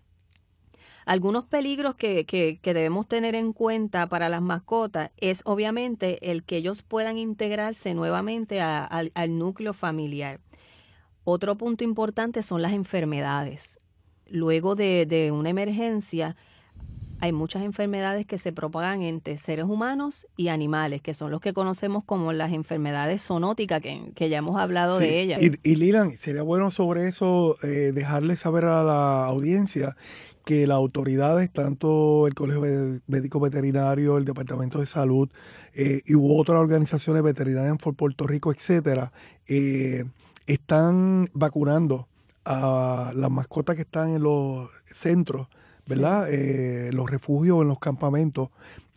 Algunos 1.08 1.46
peligros 1.46 1.96
que, 1.96 2.26
que, 2.26 2.60
que 2.62 2.74
debemos 2.74 3.08
tener 3.08 3.34
en 3.34 3.54
cuenta 3.54 4.08
para 4.10 4.28
las 4.28 4.42
mascotas 4.42 5.12
es 5.16 5.42
obviamente 5.46 6.32
el 6.32 6.44
que 6.44 6.58
ellos 6.58 6.84
puedan 6.84 7.18
integrarse 7.18 7.94
nuevamente 7.94 8.60
a- 8.60 8.84
al- 8.84 9.14
al 9.16 9.38
núcleo 9.38 9.74
familiar. 9.74 10.42
Otro 11.24 11.56
punto 11.58 11.86
importante 11.86 12.42
son 12.44 12.62
las 12.62 12.74
enfermedades. 12.74 13.80
Luego 14.30 14.76
de, 14.76 15.06
de 15.06 15.32
una 15.32 15.50
emergencia, 15.50 16.36
hay 17.22 17.32
muchas 17.32 17.64
enfermedades 17.64 18.26
que 18.26 18.38
se 18.38 18.52
propagan 18.52 19.02
entre 19.02 19.38
seres 19.38 19.64
humanos 19.66 20.28
y 20.36 20.50
animales, 20.50 21.02
que 21.02 21.14
son 21.14 21.32
los 21.32 21.40
que 21.40 21.54
conocemos 21.54 22.04
como 22.04 22.34
las 22.34 22.52
enfermedades 22.52 23.26
zoonóticas, 23.26 23.82
que, 23.82 24.12
que 24.14 24.28
ya 24.28 24.40
hemos 24.40 24.58
hablado 24.58 25.00
Sí, 25.00 25.06
de 25.06 25.22
ellas. 25.22 25.42
Y, 25.42 25.54
y 25.64 25.76
Lilan, 25.78 26.18
sería 26.18 26.44
bueno 26.44 26.70
sobre 26.70 27.08
eso 27.08 27.56
eh, 27.64 27.92
dejarle 27.94 28.36
saber 28.36 28.66
a 28.66 28.84
la 28.84 29.26
audiencia 29.26 29.96
que 30.48 30.66
las 30.66 30.78
autoridades, 30.78 31.52
tanto 31.52 32.26
el 32.26 32.34
Colegio 32.34 33.02
Médico 33.08 33.42
Veterinario, 33.42 34.18
el 34.18 34.24
Departamento 34.24 34.80
de 34.80 34.86
Salud 34.86 35.28
eh, 35.74 36.00
y 36.06 36.16
u 36.16 36.40
otras 36.40 36.58
organizaciones 36.58 37.22
veterinarias 37.22 37.78
por 37.78 37.96
Puerto 37.96 38.26
Rico, 38.26 38.54
etcétera, 38.54 39.12
eh, 39.50 40.06
están 40.46 41.30
vacunando 41.34 42.08
a 42.46 43.12
las 43.14 43.30
mascotas 43.30 43.76
que 43.76 43.82
están 43.82 44.12
en 44.12 44.24
los 44.24 44.70
centros, 44.86 45.50
¿verdad? 45.86 46.30
Eh, 46.32 46.92
los 46.94 47.10
refugios, 47.10 47.62
en 47.62 47.68
los 47.68 47.80
campamentos 47.80 48.48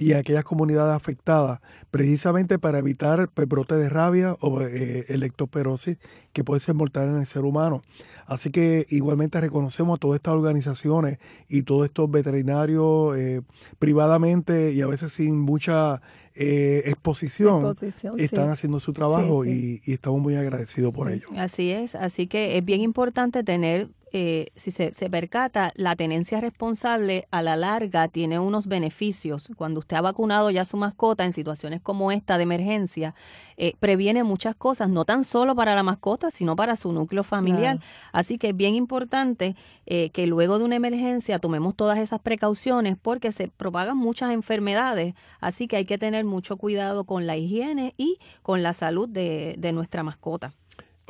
y 0.01 0.15
aquellas 0.15 0.45
comunidades 0.45 0.95
afectadas, 0.97 1.61
precisamente 1.91 2.59
para 2.59 2.79
evitar 2.79 3.29
pues, 3.29 3.47
brote 3.47 3.77
de 3.77 3.89
rabia 3.89 4.37
o 4.41 4.61
eh, 4.63 5.05
electoperosis 5.09 5.99
que 6.33 6.43
puede 6.43 6.61
ser 6.61 6.75
mortal 6.75 7.11
en 7.11 7.17
el 7.17 7.27
ser 7.27 7.45
humano. 7.45 7.83
Así 8.27 8.51
que 8.51 8.87
igualmente 8.91 9.41
reconocemos 9.41 9.97
a 9.97 9.99
todas 9.99 10.17
estas 10.17 10.35
organizaciones 10.35 11.19
y 11.49 11.63
todos 11.63 11.87
estos 11.87 12.11
veterinarios 12.11 13.17
eh, 13.17 13.43
privadamente 13.79 14.73
y 14.73 14.81
a 14.83 14.87
veces 14.87 15.13
sin 15.13 15.39
mucha 15.39 16.01
eh, 16.35 16.83
exposición, 16.87 17.67
Exposición, 17.67 18.15
sí. 18.17 18.25
están 18.25 18.49
haciendo 18.51 18.79
su 18.79 18.93
trabajo 18.93 19.45
Sí, 19.45 19.81
Y, 19.85 19.91
y 19.91 19.95
estamos 19.95 20.21
muy 20.21 20.37
agradecidos 20.37 20.95
por 20.95 21.11
ello. 21.11 21.27
Así 21.37 21.71
es, 21.71 21.95
así 21.95 22.29
que 22.29 22.57
es 22.57 22.65
bien 22.65 22.81
importante 22.81 23.43
tener, 23.43 23.89
eh, 24.13 24.49
si 24.57 24.71
se, 24.71 24.93
se 24.95 25.09
percata, 25.09 25.73
la 25.77 25.97
tenencia 25.97 26.41
responsable 26.41 27.27
a 27.31 27.43
la 27.43 27.57
larga 27.57 28.09
tiene 28.09 28.39
unos 28.39 28.67
beneficios. 28.67 29.51
Cuando 29.57 29.81
usted 29.81 29.97
ha 29.97 30.01
vacunado 30.01 30.51
ya 30.51 30.65
su 30.65 30.77
mascota 30.77 31.25
en 31.25 31.33
situaciones 31.33 31.81
como 31.81 32.11
esta 32.13 32.37
de 32.37 32.45
emergencia, 32.45 33.15
eh, 33.57 33.75
previene 33.79 34.25
muchas 34.25 34.57
cosas, 34.57 34.89
no 34.89 35.05
tan 35.05 35.25
solo 35.25 35.55
para 35.55 35.75
la 35.75 35.83
mascota, 35.83 36.31
sino 36.31 36.57
para 36.57 36.77
su 36.77 36.93
núcleo 36.93 37.23
familiar. 37.23 37.79
Claro. 37.79 37.93
Así 38.13 38.39
que 38.39 38.49
es 38.49 38.57
bien 38.57 38.75
importante 38.75 39.55
eh, 39.87 40.11
que 40.11 40.27
luego 40.27 40.59
de 40.59 40.65
una 40.65 40.77
emergencia 40.77 41.39
tomemos 41.39 41.77
todas 41.77 41.99
esas 41.99 42.21
precauciones 42.21 42.97
porque 43.01 43.33
se 43.33 43.49
propagan 43.49 43.97
muchas 43.97 44.33
enfermedades, 44.33 45.15
así 45.41 45.69
que 45.69 45.77
hay 45.77 45.85
que 45.85 45.99
tener 45.99 46.25
mucho 46.25 46.57
cuidado 46.57 47.05
con 47.05 47.27
la 47.27 47.37
higiene 47.37 47.95
y 47.97 48.19
con 48.43 48.63
la 48.63 48.73
salud 48.73 49.09
de, 49.09 49.55
de 49.59 49.73
nuestra 49.73 50.03
mascota. 50.03 50.53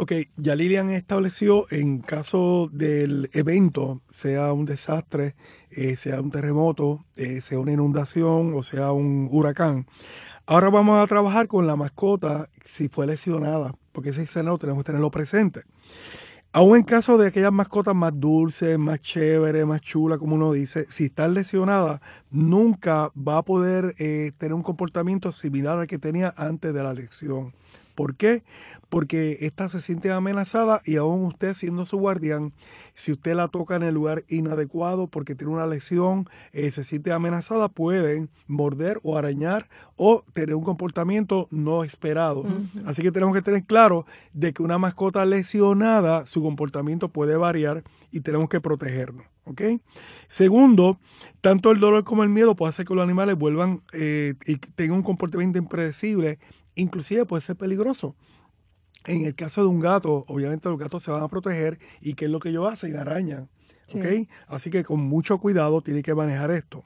Ok, 0.03 0.13
ya 0.39 0.55
Lilian 0.55 0.89
estableció 0.89 1.67
en 1.71 1.99
caso 1.99 2.71
del 2.73 3.29
evento, 3.35 4.01
sea 4.11 4.51
un 4.55 4.65
desastre, 4.65 5.35
eh, 5.71 5.95
sea 5.95 6.23
un 6.23 6.31
terremoto, 6.31 7.05
eh, 7.17 7.43
sea 7.43 7.59
una 7.59 7.73
inundación 7.73 8.55
o 8.55 8.63
sea 8.63 8.93
un 8.93 9.29
huracán. 9.31 9.87
Ahora 10.47 10.71
vamos 10.71 11.05
a 11.05 11.07
trabajar 11.07 11.49
con 11.49 11.67
la 11.67 11.77
mascota 11.77 12.49
si 12.65 12.89
fue 12.89 13.07
lesionada, 13.07 13.75
porque 13.93 14.09
ese 14.09 14.23
escenario 14.23 14.57
tenemos 14.57 14.85
que 14.85 14.87
tenerlo 14.87 15.11
presente. 15.11 15.65
Aún 16.51 16.79
en 16.79 16.83
caso 16.85 17.19
de 17.19 17.29
aquellas 17.29 17.53
mascotas 17.53 17.95
más 17.95 18.19
dulces, 18.19 18.79
más 18.79 19.03
chéveres, 19.03 19.67
más 19.67 19.83
chulas, 19.83 20.19
como 20.19 20.37
uno 20.37 20.53
dice, 20.53 20.87
si 20.89 21.05
está 21.05 21.29
lesionada, 21.29 22.01
nunca 22.31 23.13
va 23.15 23.37
a 23.37 23.43
poder 23.43 23.95
eh, 23.99 24.33
tener 24.39 24.55
un 24.55 24.63
comportamiento 24.63 25.31
similar 25.31 25.79
al 25.79 25.87
que 25.87 25.99
tenía 25.99 26.33
antes 26.39 26.73
de 26.73 26.83
la 26.83 26.95
lesión. 26.95 27.53
¿Por 28.01 28.17
qué? 28.17 28.45
Porque 28.89 29.37
esta 29.43 29.69
se 29.69 29.83
siente 29.83 30.11
amenazada 30.11 30.81
y 30.87 30.97
aún 30.97 31.27
usted 31.27 31.53
siendo 31.53 31.85
su 31.85 31.99
guardián, 31.99 32.55
si 32.95 33.13
usted 33.13 33.35
la 33.35 33.49
toca 33.49 33.77
en 33.77 33.83
el 33.83 33.93
lugar 33.93 34.25
inadecuado 34.27 35.07
porque 35.07 35.35
tiene 35.35 35.53
una 35.53 35.67
lesión, 35.67 36.27
eh, 36.55 36.71
se 36.71 36.83
siente 36.83 37.13
amenazada, 37.13 37.69
pueden 37.69 38.31
morder 38.47 39.01
o 39.03 39.19
arañar 39.19 39.69
o 39.97 40.25
tener 40.33 40.55
un 40.55 40.65
comportamiento 40.65 41.47
no 41.51 41.85
esperado. 41.85 42.47
Así 42.87 43.03
que 43.03 43.13
tenemos 43.13 43.35
que 43.35 43.43
tener 43.43 43.65
claro 43.65 44.07
de 44.33 44.55
que 44.55 44.63
una 44.63 44.79
mascota 44.79 45.27
lesionada, 45.27 46.25
su 46.25 46.43
comportamiento 46.43 47.11
puede 47.11 47.37
variar 47.37 47.85
y 48.11 48.21
tenemos 48.21 48.49
que 48.49 48.63
protegernos. 48.63 49.27
Segundo, 50.29 50.99
tanto 51.41 51.73
el 51.73 51.81
dolor 51.81 52.05
como 52.05 52.23
el 52.23 52.29
miedo 52.29 52.55
puede 52.55 52.71
hacer 52.71 52.87
que 52.87 52.95
los 52.95 53.03
animales 53.03 53.37
vuelvan 53.37 53.83
eh, 53.93 54.35
y 54.47 54.57
tengan 54.57 54.99
un 54.99 55.03
comportamiento 55.03 55.59
impredecible, 55.59 56.39
inclusive 56.81 57.27
puede 57.27 57.43
ser 57.43 57.57
peligroso. 57.57 58.17
En 59.07 59.25
el 59.25 59.35
caso 59.35 59.63
de 59.63 59.69
un 59.69 59.81
gato, 59.81 60.25
obviamente 60.29 60.69
los 60.69 60.79
gatos 60.79 61.03
se 61.03 61.11
van 61.11 61.23
a 61.23 61.29
proteger 61.29 61.79
y 62.01 62.15
¿qué 62.15 62.27
es 62.27 62.31
lo 62.31 62.39
que 62.39 62.51
ellos 62.51 62.71
hacen? 62.71 62.97
Arañan. 62.97 63.49
Sí. 63.87 64.29
Así 64.47 64.71
que 64.71 64.85
con 64.85 65.01
mucho 65.01 65.39
cuidado 65.39 65.81
tiene 65.81 66.03
que 66.03 66.15
manejar 66.15 66.51
esto. 66.51 66.85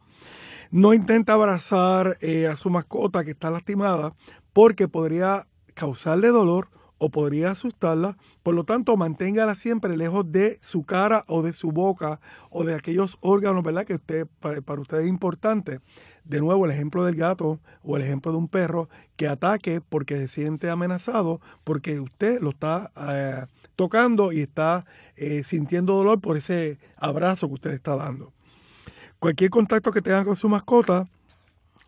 No 0.70 0.94
intenta 0.94 1.34
abrazar 1.34 2.16
eh, 2.20 2.46
a 2.46 2.56
su 2.56 2.70
mascota 2.70 3.24
que 3.24 3.32
está 3.32 3.50
lastimada 3.50 4.14
porque 4.52 4.88
podría 4.88 5.46
causarle 5.74 6.28
dolor 6.28 6.68
o 6.98 7.10
podría 7.10 7.50
asustarla. 7.50 8.16
Por 8.42 8.54
lo 8.54 8.64
tanto, 8.64 8.96
manténgala 8.96 9.54
siempre 9.56 9.96
lejos 9.96 10.30
de 10.30 10.58
su 10.62 10.84
cara 10.84 11.24
o 11.26 11.42
de 11.42 11.52
su 11.52 11.72
boca 11.72 12.20
o 12.50 12.64
de 12.64 12.74
aquellos 12.74 13.18
órganos, 13.20 13.62
¿verdad? 13.62 13.84
Que 13.84 13.94
usted, 13.94 14.26
para, 14.40 14.62
para 14.62 14.80
usted 14.80 14.98
es 14.98 15.08
importante. 15.08 15.80
De 16.24 16.40
nuevo 16.40 16.64
el 16.64 16.70
ejemplo 16.70 17.04
del 17.04 17.16
gato 17.16 17.60
o 17.82 17.96
el 17.96 18.02
ejemplo 18.02 18.32
de 18.32 18.38
un 18.38 18.48
perro 18.48 18.88
que 19.16 19.28
ataque 19.28 19.80
porque 19.80 20.16
se 20.16 20.28
siente 20.28 20.70
amenazado, 20.70 21.40
porque 21.64 22.00
usted 22.00 22.40
lo 22.40 22.50
está 22.50 22.90
eh, 23.08 23.46
tocando 23.76 24.32
y 24.32 24.40
está 24.40 24.86
eh, 25.16 25.44
sintiendo 25.44 25.94
dolor 25.94 26.20
por 26.20 26.36
ese 26.36 26.78
abrazo 26.96 27.48
que 27.48 27.54
usted 27.54 27.70
le 27.70 27.76
está 27.76 27.96
dando. 27.96 28.32
Cualquier 29.18 29.50
contacto 29.50 29.92
que 29.92 30.02
tenga 30.02 30.24
con 30.24 30.36
su 30.36 30.48
mascota 30.48 31.08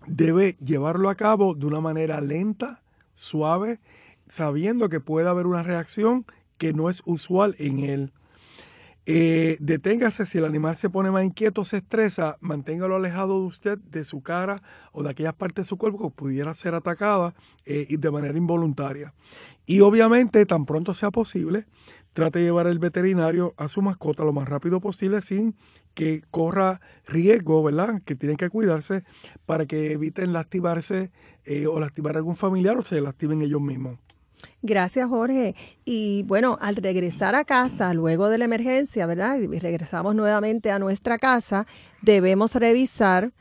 debe 0.06 0.56
llevarlo 0.64 1.08
a 1.08 1.14
cabo 1.16 1.54
de 1.54 1.66
una 1.66 1.80
manera 1.80 2.20
lenta, 2.20 2.82
suave, 3.14 3.80
sabiendo 4.28 4.88
que 4.88 5.00
puede 5.00 5.28
haber 5.28 5.46
una 5.46 5.62
reacción 5.62 6.24
que 6.58 6.72
no 6.72 6.88
es 6.90 7.02
usual 7.04 7.54
en 7.58 7.80
él. 7.80 8.12
Eh, 9.08 9.56
deténgase 9.60 10.26
si 10.26 10.38
el 10.38 10.44
animal 10.44 10.76
se 10.76 10.90
pone 10.90 11.12
más 11.12 11.24
inquieto, 11.24 11.62
se 11.64 11.76
estresa, 11.76 12.38
manténgalo 12.40 12.96
alejado 12.96 13.40
de 13.40 13.46
usted, 13.46 13.78
de 13.78 14.02
su 14.02 14.20
cara 14.20 14.62
o 14.90 15.04
de 15.04 15.10
aquellas 15.10 15.34
partes 15.34 15.64
de 15.64 15.68
su 15.68 15.78
cuerpo 15.78 16.10
que 16.10 16.16
pudiera 16.16 16.52
ser 16.54 16.74
atacada 16.74 17.32
eh, 17.64 17.86
y 17.88 17.98
de 17.98 18.10
manera 18.10 18.36
involuntaria. 18.36 19.14
Y 19.64 19.80
obviamente, 19.80 20.44
tan 20.44 20.66
pronto 20.66 20.92
sea 20.92 21.12
posible, 21.12 21.66
trate 22.14 22.40
de 22.40 22.46
llevar 22.46 22.66
el 22.66 22.80
veterinario 22.80 23.54
a 23.58 23.68
su 23.68 23.80
mascota 23.80 24.24
lo 24.24 24.32
más 24.32 24.48
rápido 24.48 24.80
posible 24.80 25.20
sin 25.20 25.54
que 25.94 26.22
corra 26.32 26.80
riesgo, 27.06 27.62
¿verdad? 27.62 28.02
Que 28.04 28.16
tienen 28.16 28.36
que 28.36 28.50
cuidarse 28.50 29.04
para 29.44 29.66
que 29.66 29.92
eviten 29.92 30.32
lastimarse 30.32 31.12
eh, 31.44 31.68
o 31.68 31.78
lastimar 31.78 32.16
a 32.16 32.18
algún 32.18 32.34
familiar 32.34 32.76
o 32.76 32.82
se 32.82 33.00
lastimen 33.00 33.42
ellos 33.42 33.60
mismos. 33.60 34.00
Gracias, 34.62 35.08
Jorge. 35.08 35.54
Y 35.84 36.22
bueno, 36.24 36.58
al 36.60 36.76
regresar 36.76 37.34
a 37.34 37.44
casa 37.44 37.94
luego 37.94 38.28
de 38.28 38.38
la 38.38 38.46
emergencia, 38.46 39.06
¿verdad? 39.06 39.38
Y 39.38 39.58
regresamos 39.58 40.14
nuevamente 40.14 40.70
a 40.70 40.78
nuestra 40.78 41.18
casa, 41.18 41.66
debemos 42.02 42.54
revisar 42.54 43.32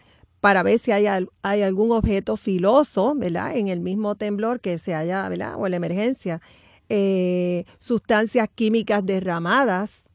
para 0.41 0.61
ver 0.61 0.77
si 0.77 0.91
hay, 0.91 1.07
hay 1.41 1.61
algún 1.63 1.91
objeto 1.91 2.37
filoso, 2.37 3.15
¿verdad? 3.15 3.57
En 3.57 3.67
el 3.67 3.79
mismo 3.79 4.15
temblor 4.15 4.59
que 4.61 4.77
se 4.77 4.93
haya, 4.93 5.27
¿verdad? 5.27 5.55
O 5.57 5.65
en 5.65 5.71
la 5.71 5.77
emergencia. 5.77 6.41
Eh, 6.87 7.63
sustancias 7.79 8.47
químicas 8.53 9.03
derramadas 9.03 10.11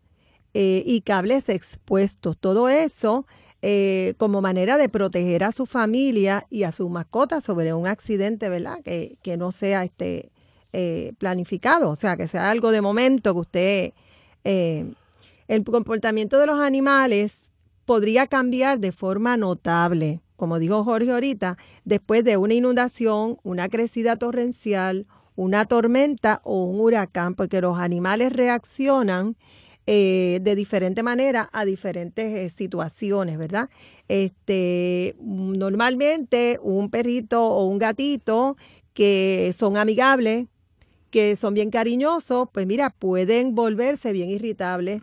eh, 0.54 0.84
y 0.86 1.00
cables 1.00 1.48
expuestos. 1.48 2.38
Todo 2.38 2.68
eso 2.68 3.26
eh, 3.62 4.14
como 4.18 4.40
manera 4.40 4.76
de 4.76 4.88
proteger 4.88 5.42
a 5.42 5.52
su 5.52 5.66
familia 5.66 6.46
y 6.48 6.62
a 6.62 6.72
su 6.72 6.88
mascota 6.88 7.40
sobre 7.40 7.74
un 7.74 7.88
accidente, 7.88 8.48
¿verdad? 8.48 8.80
Que, 8.84 9.18
que 9.22 9.36
no 9.36 9.50
sea 9.50 9.82
este 9.84 10.30
eh, 10.72 11.12
planificado, 11.18 11.90
o 11.90 11.96
sea, 11.96 12.16
que 12.16 12.28
sea 12.28 12.50
algo 12.50 12.70
de 12.70 12.80
momento 12.80 13.34
que 13.34 13.40
usted... 13.40 13.92
Eh, 14.44 14.92
el 15.50 15.64
comportamiento 15.64 16.38
de 16.38 16.46
los 16.46 16.60
animales 16.60 17.50
podría 17.84 18.28
cambiar 18.28 18.78
de 18.78 18.92
forma 18.92 19.36
notable, 19.36 20.20
como 20.36 20.60
dijo 20.60 20.84
Jorge 20.84 21.10
ahorita, 21.10 21.58
después 21.84 22.22
de 22.22 22.36
una 22.36 22.54
inundación, 22.54 23.36
una 23.42 23.68
crecida 23.68 24.14
torrencial, 24.14 25.06
una 25.34 25.64
tormenta 25.64 26.40
o 26.44 26.66
un 26.66 26.78
huracán, 26.78 27.34
porque 27.34 27.60
los 27.60 27.78
animales 27.80 28.32
reaccionan 28.32 29.36
eh, 29.88 30.38
de 30.40 30.54
diferente 30.54 31.02
manera 31.02 31.50
a 31.52 31.64
diferentes 31.64 32.52
situaciones, 32.52 33.36
¿verdad? 33.36 33.70
Este, 34.06 35.16
normalmente 35.18 36.60
un 36.62 36.90
perrito 36.90 37.44
o 37.44 37.64
un 37.64 37.78
gatito 37.78 38.56
que 38.92 39.52
son 39.58 39.76
amigables, 39.76 40.46
que 41.10 41.36
son 41.36 41.54
bien 41.54 41.70
cariñosos, 41.70 42.48
pues 42.52 42.66
mira, 42.66 42.90
pueden 42.90 43.54
volverse 43.54 44.12
bien 44.12 44.30
irritables, 44.30 45.02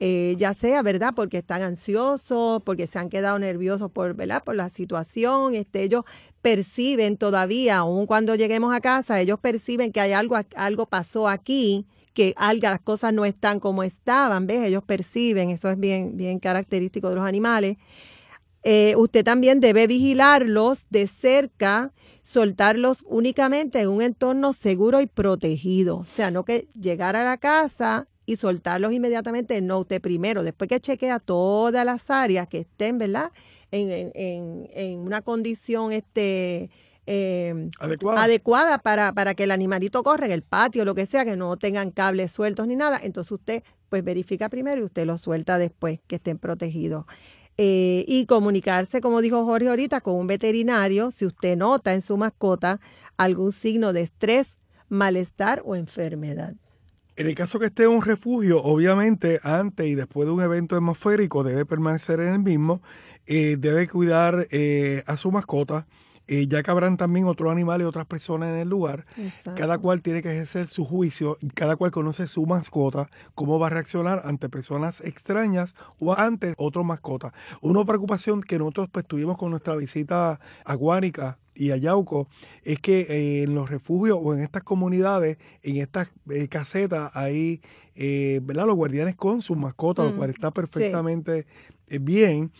eh, 0.00 0.34
ya 0.38 0.52
sea, 0.54 0.82
¿verdad? 0.82 1.12
Porque 1.14 1.38
están 1.38 1.62
ansiosos, 1.62 2.62
porque 2.64 2.86
se 2.86 2.98
han 2.98 3.08
quedado 3.08 3.38
nerviosos 3.38 3.90
por, 3.90 4.14
¿verdad? 4.14 4.42
Por 4.42 4.56
la 4.56 4.68
situación, 4.68 5.54
este, 5.54 5.84
ellos 5.84 6.04
perciben 6.40 7.16
todavía, 7.16 7.78
aun 7.78 8.06
cuando 8.06 8.34
lleguemos 8.34 8.74
a 8.74 8.80
casa, 8.80 9.20
ellos 9.20 9.38
perciben 9.38 9.92
que 9.92 10.00
hay 10.00 10.12
algo, 10.12 10.36
algo 10.56 10.86
pasó 10.86 11.28
aquí, 11.28 11.86
que 12.14 12.34
algo, 12.36 12.68
las 12.68 12.80
cosas 12.80 13.12
no 13.12 13.24
están 13.24 13.60
como 13.60 13.82
estaban, 13.84 14.46
¿ves? 14.46 14.64
Ellos 14.64 14.82
perciben, 14.84 15.50
eso 15.50 15.70
es 15.70 15.78
bien, 15.78 16.16
bien 16.16 16.40
característico 16.40 17.08
de 17.08 17.16
los 17.16 17.24
animales. 17.24 17.76
Eh, 18.64 18.94
usted 18.96 19.24
también 19.24 19.60
debe 19.60 19.86
vigilarlos 19.86 20.86
de 20.90 21.06
cerca 21.06 21.92
soltarlos 22.22 23.04
únicamente 23.08 23.80
en 23.80 23.88
un 23.88 24.02
entorno 24.02 24.52
seguro 24.52 25.00
y 25.00 25.06
protegido. 25.06 25.98
O 25.98 26.06
sea, 26.14 26.30
no 26.30 26.44
que 26.44 26.68
llegar 26.80 27.16
a 27.16 27.24
la 27.24 27.36
casa 27.36 28.06
y 28.24 28.36
soltarlos 28.36 28.92
inmediatamente, 28.92 29.60
no, 29.60 29.80
usted 29.80 30.00
primero, 30.00 30.44
después 30.44 30.68
que 30.68 30.80
chequea 30.80 31.18
todas 31.18 31.84
las 31.84 32.08
áreas 32.10 32.46
que 32.46 32.60
estén, 32.60 32.98
¿verdad? 32.98 33.32
En, 33.72 33.90
en, 34.14 34.68
en 34.74 34.98
una 35.00 35.22
condición 35.22 35.92
este, 35.92 36.70
eh, 37.06 37.68
adecuada, 37.80 38.22
adecuada 38.22 38.78
para, 38.78 39.12
para, 39.12 39.34
que 39.34 39.44
el 39.44 39.50
animalito 39.50 40.02
corra 40.02 40.26
en 40.26 40.32
el 40.32 40.42
patio, 40.42 40.84
lo 40.84 40.94
que 40.94 41.06
sea, 41.06 41.24
que 41.24 41.36
no 41.36 41.56
tengan 41.56 41.90
cables 41.90 42.30
sueltos 42.30 42.66
ni 42.68 42.76
nada. 42.76 43.00
Entonces 43.02 43.32
usted 43.32 43.62
pues 43.88 44.04
verifica 44.04 44.48
primero 44.48 44.80
y 44.80 44.84
usted 44.84 45.04
los 45.04 45.20
suelta 45.20 45.58
después 45.58 46.00
que 46.06 46.16
estén 46.16 46.38
protegidos. 46.38 47.06
Eh, 47.58 48.04
y 48.08 48.26
comunicarse, 48.26 49.00
como 49.00 49.20
dijo 49.20 49.44
Jorge 49.44 49.68
ahorita, 49.68 50.00
con 50.00 50.14
un 50.14 50.26
veterinario 50.26 51.10
si 51.10 51.26
usted 51.26 51.56
nota 51.56 51.92
en 51.92 52.00
su 52.00 52.16
mascota 52.16 52.80
algún 53.18 53.52
signo 53.52 53.92
de 53.92 54.02
estrés, 54.02 54.58
malestar 54.88 55.62
o 55.64 55.76
enfermedad. 55.76 56.54
En 57.14 57.26
el 57.26 57.34
caso 57.34 57.58
que 57.58 57.66
esté 57.66 57.84
en 57.84 57.90
un 57.90 58.02
refugio, 58.02 58.62
obviamente 58.62 59.38
antes 59.42 59.86
y 59.86 59.94
después 59.94 60.26
de 60.26 60.32
un 60.32 60.42
evento 60.42 60.76
atmosférico 60.76 61.44
debe 61.44 61.66
permanecer 61.66 62.20
en 62.20 62.32
el 62.32 62.38
mismo, 62.38 62.80
eh, 63.26 63.56
debe 63.58 63.86
cuidar 63.86 64.46
eh, 64.50 65.02
a 65.06 65.18
su 65.18 65.30
mascota, 65.30 65.86
eh, 66.28 66.46
ya 66.46 66.62
que 66.62 66.70
habrán 66.70 66.96
también 66.96 67.26
otros 67.26 67.50
animales 67.50 67.84
y 67.84 67.88
otras 67.88 68.06
personas 68.06 68.50
en 68.50 68.56
el 68.56 68.68
lugar. 68.68 69.06
Cada 69.56 69.78
cual 69.78 70.02
tiene 70.02 70.22
que 70.22 70.30
ejercer 70.30 70.68
su 70.68 70.84
juicio, 70.84 71.36
cada 71.54 71.76
cual 71.76 71.90
conoce 71.90 72.26
su 72.26 72.46
mascota, 72.46 73.10
cómo 73.34 73.58
va 73.58 73.66
a 73.66 73.70
reaccionar 73.70 74.22
ante 74.24 74.48
personas 74.48 75.00
extrañas 75.00 75.74
o 75.98 76.16
ante 76.16 76.54
otro 76.56 76.84
mascota. 76.84 77.32
Una 77.60 77.84
preocupación 77.84 78.42
que 78.42 78.58
nosotros 78.58 78.88
pues, 78.92 79.06
tuvimos 79.06 79.36
con 79.36 79.50
nuestra 79.50 79.74
visita 79.74 80.38
a 80.64 80.74
Guánica 80.74 81.38
y 81.54 81.70
a 81.70 81.76
Yauco 81.76 82.28
es 82.62 82.78
que 82.78 83.00
eh, 83.00 83.42
en 83.42 83.54
los 83.54 83.68
refugios 83.68 84.18
o 84.22 84.32
en 84.34 84.40
estas 84.40 84.62
comunidades, 84.62 85.38
en 85.62 85.76
estas 85.76 86.08
eh, 86.30 86.48
casetas, 86.48 87.14
hay 87.16 87.60
¿verdad? 87.94 88.66
los 88.66 88.76
guardianes 88.76 89.16
con 89.16 89.42
sus 89.42 89.56
mascotas, 89.56 90.06
lo 90.06 90.12
mm, 90.12 90.16
cual 90.16 90.30
está 90.30 90.50
perfectamente 90.50 91.46
bien, 92.00 92.52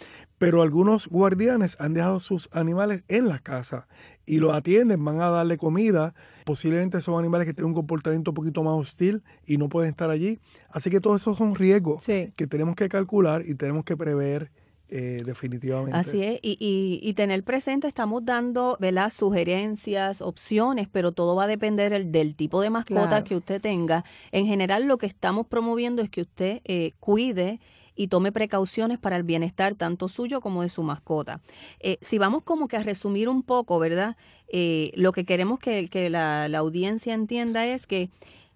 pero 0.42 0.60
algunos 0.60 1.06
guardianes 1.06 1.76
han 1.78 1.94
dejado 1.94 2.18
sus 2.18 2.48
animales 2.50 3.04
en 3.06 3.28
la 3.28 3.38
casa 3.38 3.86
y 4.26 4.38
los 4.38 4.52
atienden, 4.52 5.04
van 5.04 5.20
a 5.20 5.28
darle 5.28 5.56
comida. 5.56 6.16
Posiblemente 6.44 7.00
son 7.00 7.16
animales 7.16 7.46
que 7.46 7.54
tienen 7.54 7.68
un 7.68 7.74
comportamiento 7.74 8.32
un 8.32 8.34
poquito 8.34 8.64
más 8.64 8.74
hostil 8.74 9.22
y 9.46 9.56
no 9.56 9.68
pueden 9.68 9.90
estar 9.90 10.10
allí. 10.10 10.40
Así 10.68 10.90
que 10.90 11.00
todos 11.00 11.20
esos 11.20 11.38
son 11.38 11.54
riesgos 11.54 12.04
que 12.04 12.46
tenemos 12.48 12.74
que 12.74 12.88
calcular 12.88 13.44
y 13.46 13.54
tenemos 13.54 13.84
que 13.84 13.96
prever 13.96 14.50
eh, 14.88 15.22
definitivamente. 15.24 15.96
Así 15.96 16.24
es, 16.24 16.40
y, 16.42 16.58
y, 17.00 17.14
tener 17.14 17.44
presente, 17.44 17.86
estamos 17.86 18.24
dando 18.24 18.76
¿verdad? 18.80 19.10
sugerencias, 19.10 20.20
opciones, 20.20 20.88
pero 20.90 21.12
todo 21.12 21.36
va 21.36 21.44
a 21.44 21.46
depender 21.46 22.04
del, 22.04 22.34
tipo 22.34 22.60
de 22.62 22.70
mascota 22.70 23.22
que 23.22 23.36
usted 23.36 23.60
tenga. 23.60 24.04
En 24.32 24.46
general, 24.46 24.86
lo 24.86 24.98
que 24.98 25.06
estamos 25.06 25.46
promoviendo 25.46 26.02
es 26.02 26.10
que 26.10 26.22
usted 26.22 26.62
eh, 26.64 26.94
cuide 26.98 27.60
y 28.02 28.08
tome 28.08 28.32
precauciones 28.32 28.98
para 28.98 29.16
el 29.16 29.22
bienestar 29.22 29.76
tanto 29.76 30.08
suyo 30.08 30.40
como 30.40 30.62
de 30.62 30.68
su 30.68 30.82
mascota. 30.82 31.40
Eh, 31.78 31.98
si 32.00 32.18
vamos 32.18 32.42
como 32.42 32.66
que 32.66 32.76
a 32.76 32.82
resumir 32.82 33.28
un 33.28 33.44
poco, 33.44 33.78
¿verdad? 33.78 34.16
Eh, 34.48 34.90
lo 34.96 35.12
que 35.12 35.24
queremos 35.24 35.60
que, 35.60 36.10
la, 36.10 36.46
audiencia 36.58 37.14
entienda 37.14 37.64
es 37.64 37.86
que 37.86 38.10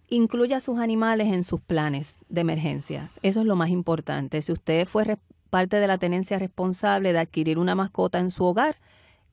incluya 0.08 0.56
a 0.56 0.60
sus 0.60 0.80
animales 0.80 1.28
en 1.32 1.44
sus 1.44 1.60
planes 1.60 2.18
de 2.28 2.40
emergencias. 2.40 3.20
Eso 3.22 3.40
es 3.40 3.46
lo 3.46 3.54
más 3.54 3.70
importante. 3.70 4.42
Si 4.42 4.50
usted 4.50 4.84
fue 4.84 5.16
parte 5.48 5.76
de 5.76 5.86
la 5.86 5.98
tenencia 5.98 6.40
responsable 6.40 7.12
de 7.12 7.20
adquirir 7.20 7.60
una 7.60 7.76
mascota 7.76 8.18
en 8.18 8.32
su 8.32 8.44
hogar, 8.44 8.76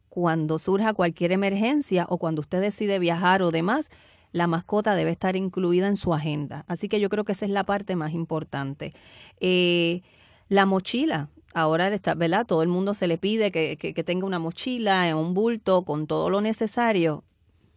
cuando 0.09 0.59
surja 0.59 0.93
cualquier 0.93 1.31
emergencia 1.31 2.05
o 2.07 2.19
cuando 2.19 2.41
usted 2.41 2.61
decide 2.61 2.99
viajar 2.99 3.41
o 3.41 3.49
demás, 3.49 3.89
la 4.33 4.47
mascota 4.47 4.95
debe 4.95 5.11
estar 5.11 5.37
incluida 5.37 5.87
en 5.87 5.95
su 5.95 6.13
agenda. 6.13 6.65
Así 6.67 6.89
que 6.89 6.99
yo 6.99 7.07
creo 7.07 7.23
que 7.23 7.31
esa 7.31 7.45
es 7.45 7.51
la 7.51 7.63
parte 7.63 7.95
más 7.95 8.11
importante. 8.13 8.93
Eh, 9.39 10.01
la 10.49 10.65
mochila. 10.65 11.29
Ahora, 11.53 11.87
está, 11.87 12.15
¿verdad? 12.15 12.45
Todo 12.45 12.63
el 12.63 12.67
mundo 12.67 12.95
se 12.95 13.07
le 13.07 13.17
pide 13.17 13.51
que, 13.51 13.77
que, 13.77 14.03
tenga 14.03 14.25
una 14.25 14.39
mochila, 14.39 15.07
en 15.07 15.15
un 15.15 15.35
bulto, 15.35 15.85
con 15.85 16.07
todo 16.07 16.29
lo 16.29 16.41
necesario 16.41 17.23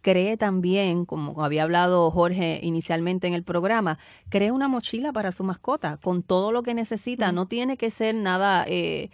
cree 0.01 0.37
también, 0.37 1.03
como 1.03 1.43
había 1.43 1.63
hablado 1.63 2.09
Jorge 2.11 2.61
inicialmente 2.63 3.27
en 3.27 3.33
el 3.33 3.43
programa, 3.43 3.99
cree 4.29 4.51
una 4.51 4.69
mochila 4.69 5.11
para 5.11 5.33
su 5.33 5.43
mascota 5.43 5.97
con 5.97 6.23
todo 6.23 6.53
lo 6.53 6.63
que 6.63 6.73
necesita. 6.73 7.33
No 7.33 7.45
tiene 7.47 7.75
que 7.75 7.89
ser 7.89 8.15
nada 8.15 8.63
eh, 8.69 9.09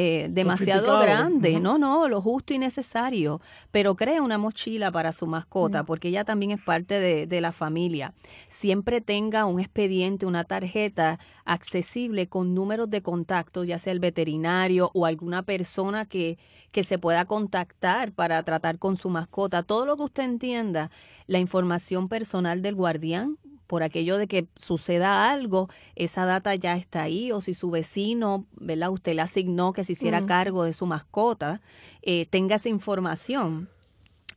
eh, 0.00 0.28
demasiado 0.30 1.00
grande, 1.00 1.58
no, 1.58 1.76
no, 1.76 2.06
lo 2.06 2.22
justo 2.22 2.54
y 2.54 2.58
necesario, 2.58 3.40
pero 3.72 3.96
crea 3.96 4.22
una 4.22 4.38
mochila 4.38 4.92
para 4.92 5.10
su 5.10 5.26
mascota, 5.26 5.82
porque 5.82 6.06
ella 6.06 6.24
también 6.24 6.52
es 6.52 6.62
parte 6.62 7.00
de, 7.00 7.26
de 7.26 7.40
la 7.40 7.50
familia. 7.50 8.14
Siempre 8.46 9.00
tenga 9.00 9.44
un 9.44 9.58
expediente, 9.58 10.24
una 10.24 10.44
tarjeta 10.44 11.18
accesible 11.44 12.28
con 12.28 12.54
números 12.54 12.88
de 12.88 13.02
contacto, 13.02 13.64
ya 13.64 13.76
sea 13.76 13.92
el 13.92 13.98
veterinario 13.98 14.92
o 14.94 15.04
alguna 15.04 15.42
persona 15.42 16.06
que, 16.06 16.38
que 16.70 16.84
se 16.84 17.00
pueda 17.00 17.24
contactar 17.24 18.12
para 18.12 18.40
tratar 18.44 18.78
con 18.78 18.96
su 18.96 19.10
mascota. 19.10 19.64
Todo 19.64 19.84
lo 19.84 19.96
que 19.96 20.04
usted 20.04 20.22
entienda, 20.22 20.92
la 21.26 21.40
información 21.40 22.08
personal 22.08 22.62
del 22.62 22.76
guardián, 22.76 23.36
por 23.68 23.82
aquello 23.82 24.16
de 24.16 24.26
que 24.26 24.48
suceda 24.56 25.30
algo, 25.30 25.68
esa 25.94 26.24
data 26.24 26.54
ya 26.56 26.74
está 26.74 27.02
ahí, 27.02 27.30
o 27.30 27.40
si 27.40 27.54
su 27.54 27.70
vecino, 27.70 28.46
¿verdad? 28.56 28.90
Usted 28.90 29.14
le 29.14 29.22
asignó 29.22 29.72
que 29.72 29.84
se 29.84 29.92
hiciera 29.92 30.26
cargo 30.26 30.64
de 30.64 30.72
su 30.72 30.86
mascota, 30.86 31.60
eh, 32.02 32.26
tenga 32.26 32.56
esa 32.56 32.70
información. 32.70 33.68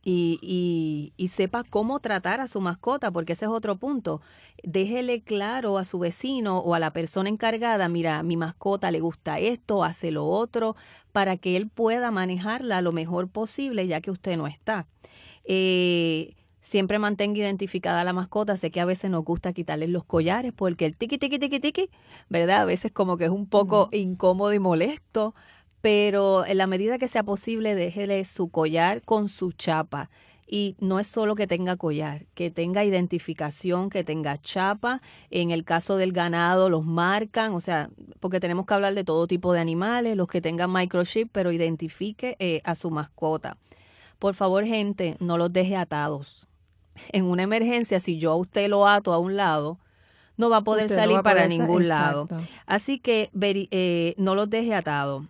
Y, 0.04 0.40
y, 0.42 1.12
y, 1.16 1.28
sepa 1.28 1.62
cómo 1.62 2.00
tratar 2.00 2.40
a 2.40 2.48
su 2.48 2.60
mascota, 2.60 3.12
porque 3.12 3.34
ese 3.34 3.44
es 3.44 3.50
otro 3.52 3.76
punto. 3.76 4.20
Déjele 4.64 5.22
claro 5.22 5.78
a 5.78 5.84
su 5.84 6.00
vecino 6.00 6.58
o 6.58 6.74
a 6.74 6.80
la 6.80 6.92
persona 6.92 7.28
encargada, 7.28 7.88
mira, 7.88 8.20
mi 8.24 8.36
mascota 8.36 8.90
le 8.90 8.98
gusta 8.98 9.38
esto, 9.38 9.84
hace 9.84 10.10
lo 10.10 10.26
otro, 10.26 10.74
para 11.12 11.36
que 11.36 11.56
él 11.56 11.68
pueda 11.68 12.10
manejarla 12.10 12.82
lo 12.82 12.90
mejor 12.90 13.28
posible, 13.28 13.86
ya 13.86 14.00
que 14.00 14.10
usted 14.10 14.36
no 14.36 14.48
está. 14.48 14.88
Eh, 15.44 16.34
siempre 16.62 16.98
mantenga 16.98 17.40
identificada 17.40 18.04
la 18.04 18.14
mascota. 18.14 18.56
Sé 18.56 18.70
que 18.70 18.80
a 18.80 18.86
veces 18.86 19.10
nos 19.10 19.24
gusta 19.24 19.52
quitarle 19.52 19.88
los 19.88 20.04
collares 20.04 20.52
porque 20.54 20.86
el 20.86 20.96
tiki, 20.96 21.18
tiki, 21.18 21.38
tiki, 21.38 21.60
tiki, 21.60 21.90
¿verdad? 22.30 22.62
A 22.62 22.64
veces 22.64 22.92
como 22.92 23.18
que 23.18 23.24
es 23.24 23.30
un 23.30 23.46
poco 23.46 23.90
incómodo 23.92 24.54
y 24.54 24.58
molesto, 24.58 25.34
pero 25.82 26.46
en 26.46 26.58
la 26.58 26.66
medida 26.66 26.96
que 26.96 27.08
sea 27.08 27.24
posible, 27.24 27.74
déjele 27.74 28.24
su 28.24 28.48
collar 28.48 29.02
con 29.02 29.28
su 29.28 29.52
chapa. 29.52 30.08
Y 30.46 30.76
no 30.80 31.00
es 31.00 31.06
solo 31.06 31.34
que 31.34 31.46
tenga 31.46 31.76
collar, 31.76 32.26
que 32.34 32.50
tenga 32.50 32.84
identificación, 32.84 33.88
que 33.88 34.04
tenga 34.04 34.36
chapa. 34.36 35.00
En 35.30 35.50
el 35.50 35.64
caso 35.64 35.96
del 35.96 36.12
ganado 36.12 36.68
los 36.68 36.84
marcan, 36.84 37.54
o 37.54 37.60
sea, 37.62 37.88
porque 38.20 38.38
tenemos 38.38 38.66
que 38.66 38.74
hablar 38.74 38.94
de 38.94 39.02
todo 39.02 39.26
tipo 39.26 39.54
de 39.54 39.60
animales, 39.60 40.14
los 40.14 40.28
que 40.28 40.42
tengan 40.42 40.70
microchip, 40.70 41.30
pero 41.32 41.52
identifique 41.52 42.36
eh, 42.38 42.60
a 42.64 42.74
su 42.74 42.90
mascota. 42.90 43.56
Por 44.18 44.34
favor, 44.34 44.66
gente, 44.66 45.16
no 45.20 45.38
los 45.38 45.52
deje 45.52 45.74
atados 45.74 46.46
en 47.10 47.24
una 47.24 47.42
emergencia, 47.42 48.00
si 48.00 48.18
yo 48.18 48.32
a 48.32 48.36
usted 48.36 48.68
lo 48.68 48.86
ato 48.86 49.12
a 49.12 49.18
un 49.18 49.36
lado, 49.36 49.78
no 50.36 50.50
va 50.50 50.58
a 50.58 50.64
poder 50.64 50.88
salir 50.88 51.20
para 51.22 51.46
ningún 51.46 51.88
lado. 51.88 52.28
Así 52.66 52.98
que 52.98 53.30
eh, 53.40 54.14
no 54.16 54.34
los 54.34 54.50
deje 54.50 54.74
atados. 54.74 55.24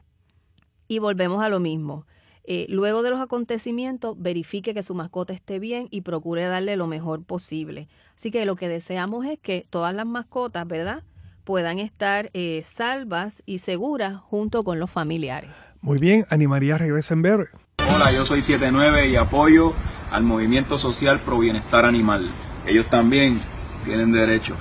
Y 0.88 0.98
volvemos 0.98 1.42
a 1.42 1.48
lo 1.48 1.60
mismo. 1.60 2.06
Eh, 2.44 2.66
luego 2.68 3.02
de 3.02 3.10
los 3.10 3.20
acontecimientos, 3.20 4.16
verifique 4.18 4.74
que 4.74 4.82
su 4.82 4.94
mascota 4.94 5.32
esté 5.32 5.58
bien 5.58 5.88
y 5.90 6.00
procure 6.00 6.44
darle 6.46 6.76
lo 6.76 6.86
mejor 6.86 7.24
posible. 7.24 7.88
Así 8.14 8.30
que 8.30 8.44
lo 8.46 8.56
que 8.56 8.68
deseamos 8.68 9.26
es 9.26 9.38
que 9.38 9.66
todas 9.70 9.94
las 9.94 10.06
mascotas, 10.06 10.66
¿verdad? 10.66 11.04
puedan 11.44 11.78
estar 11.78 12.30
eh, 12.34 12.60
salvas 12.62 13.42
y 13.46 13.58
seguras 13.58 14.16
junto 14.16 14.64
con 14.64 14.78
los 14.78 14.90
familiares. 14.90 15.70
Muy 15.80 15.98
bien, 15.98 16.24
Animaría 16.30 16.78
regresa 16.78 17.14
en 17.14 17.22
breve. 17.22 17.48
Hola, 17.94 18.12
yo 18.12 18.24
soy 18.24 18.42
79 18.42 19.08
y 19.08 19.16
apoyo 19.16 19.74
al 20.12 20.22
movimiento 20.24 20.78
social 20.78 21.20
pro 21.20 21.38
bienestar 21.38 21.84
animal. 21.84 22.30
Ellos 22.66 22.88
también 22.88 23.40
tienen 23.84 24.12
derecho. 24.12 24.54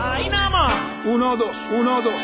Ahí 0.00 0.28
nada 0.28 0.50
más. 0.50 0.74
Uno, 1.04 1.36
dos, 1.36 1.56
uno, 1.72 2.02
dos. 2.02 2.14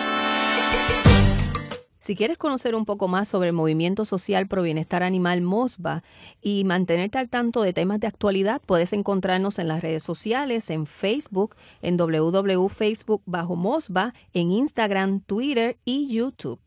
Si 1.99 2.17
quieres 2.17 2.37
conocer 2.37 2.75
un 2.75 2.85
poco 2.85 3.09
más 3.09 3.29
sobre 3.29 3.49
el 3.49 3.55
movimiento 3.55 4.05
social 4.05 4.47
pro 4.47 4.61
bienestar 4.61 5.03
animal 5.03 5.41
MOSBA 5.41 6.03
y 6.43 6.65
mantenerte 6.65 7.17
al 7.17 7.31
tanto 7.31 7.63
de 7.63 7.73
temas 7.73 7.99
de 7.99 8.07
actualidad, 8.07 8.61
puedes 8.67 8.93
encontrarnos 8.93 9.59
en 9.59 9.69
las 9.69 9.81
redes 9.81 10.03
sociales, 10.03 10.69
en 10.69 10.85
Facebook, 10.85 11.57
en 11.81 11.97
www.facebook 11.97 13.23
bajo 13.25 13.57
MOSBA, 13.57 14.13
en 14.35 14.53
Instagram, 14.53 15.21
Twitter 15.21 15.79
y 15.87 16.09
YouTube 16.15 16.64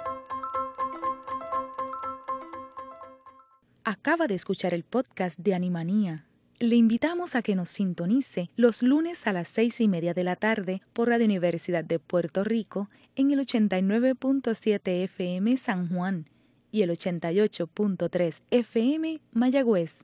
Acaba 3.83 4.27
de 4.27 4.35
escuchar 4.35 4.75
el 4.75 4.83
podcast 4.83 5.39
de 5.39 5.55
Animanía. 5.55 6.27
Le 6.59 6.75
invitamos 6.75 7.33
a 7.33 7.41
que 7.41 7.55
nos 7.55 7.69
sintonice 7.69 8.51
los 8.55 8.83
lunes 8.83 9.25
a 9.25 9.33
las 9.33 9.47
seis 9.47 9.81
y 9.81 9.87
media 9.87 10.13
de 10.13 10.25
la 10.25 10.35
tarde 10.35 10.83
por 10.93 11.09
Radio 11.09 11.25
Universidad 11.25 11.83
de 11.83 11.97
Puerto 11.97 12.43
Rico 12.43 12.87
en 13.15 13.31
el 13.31 13.39
89.7 13.39 15.05
FM 15.05 15.57
San 15.57 15.89
Juan 15.89 16.29
y 16.71 16.83
el 16.83 16.91
88.3 16.91 18.43
FM 18.51 19.21
Mayagüez 19.31 20.03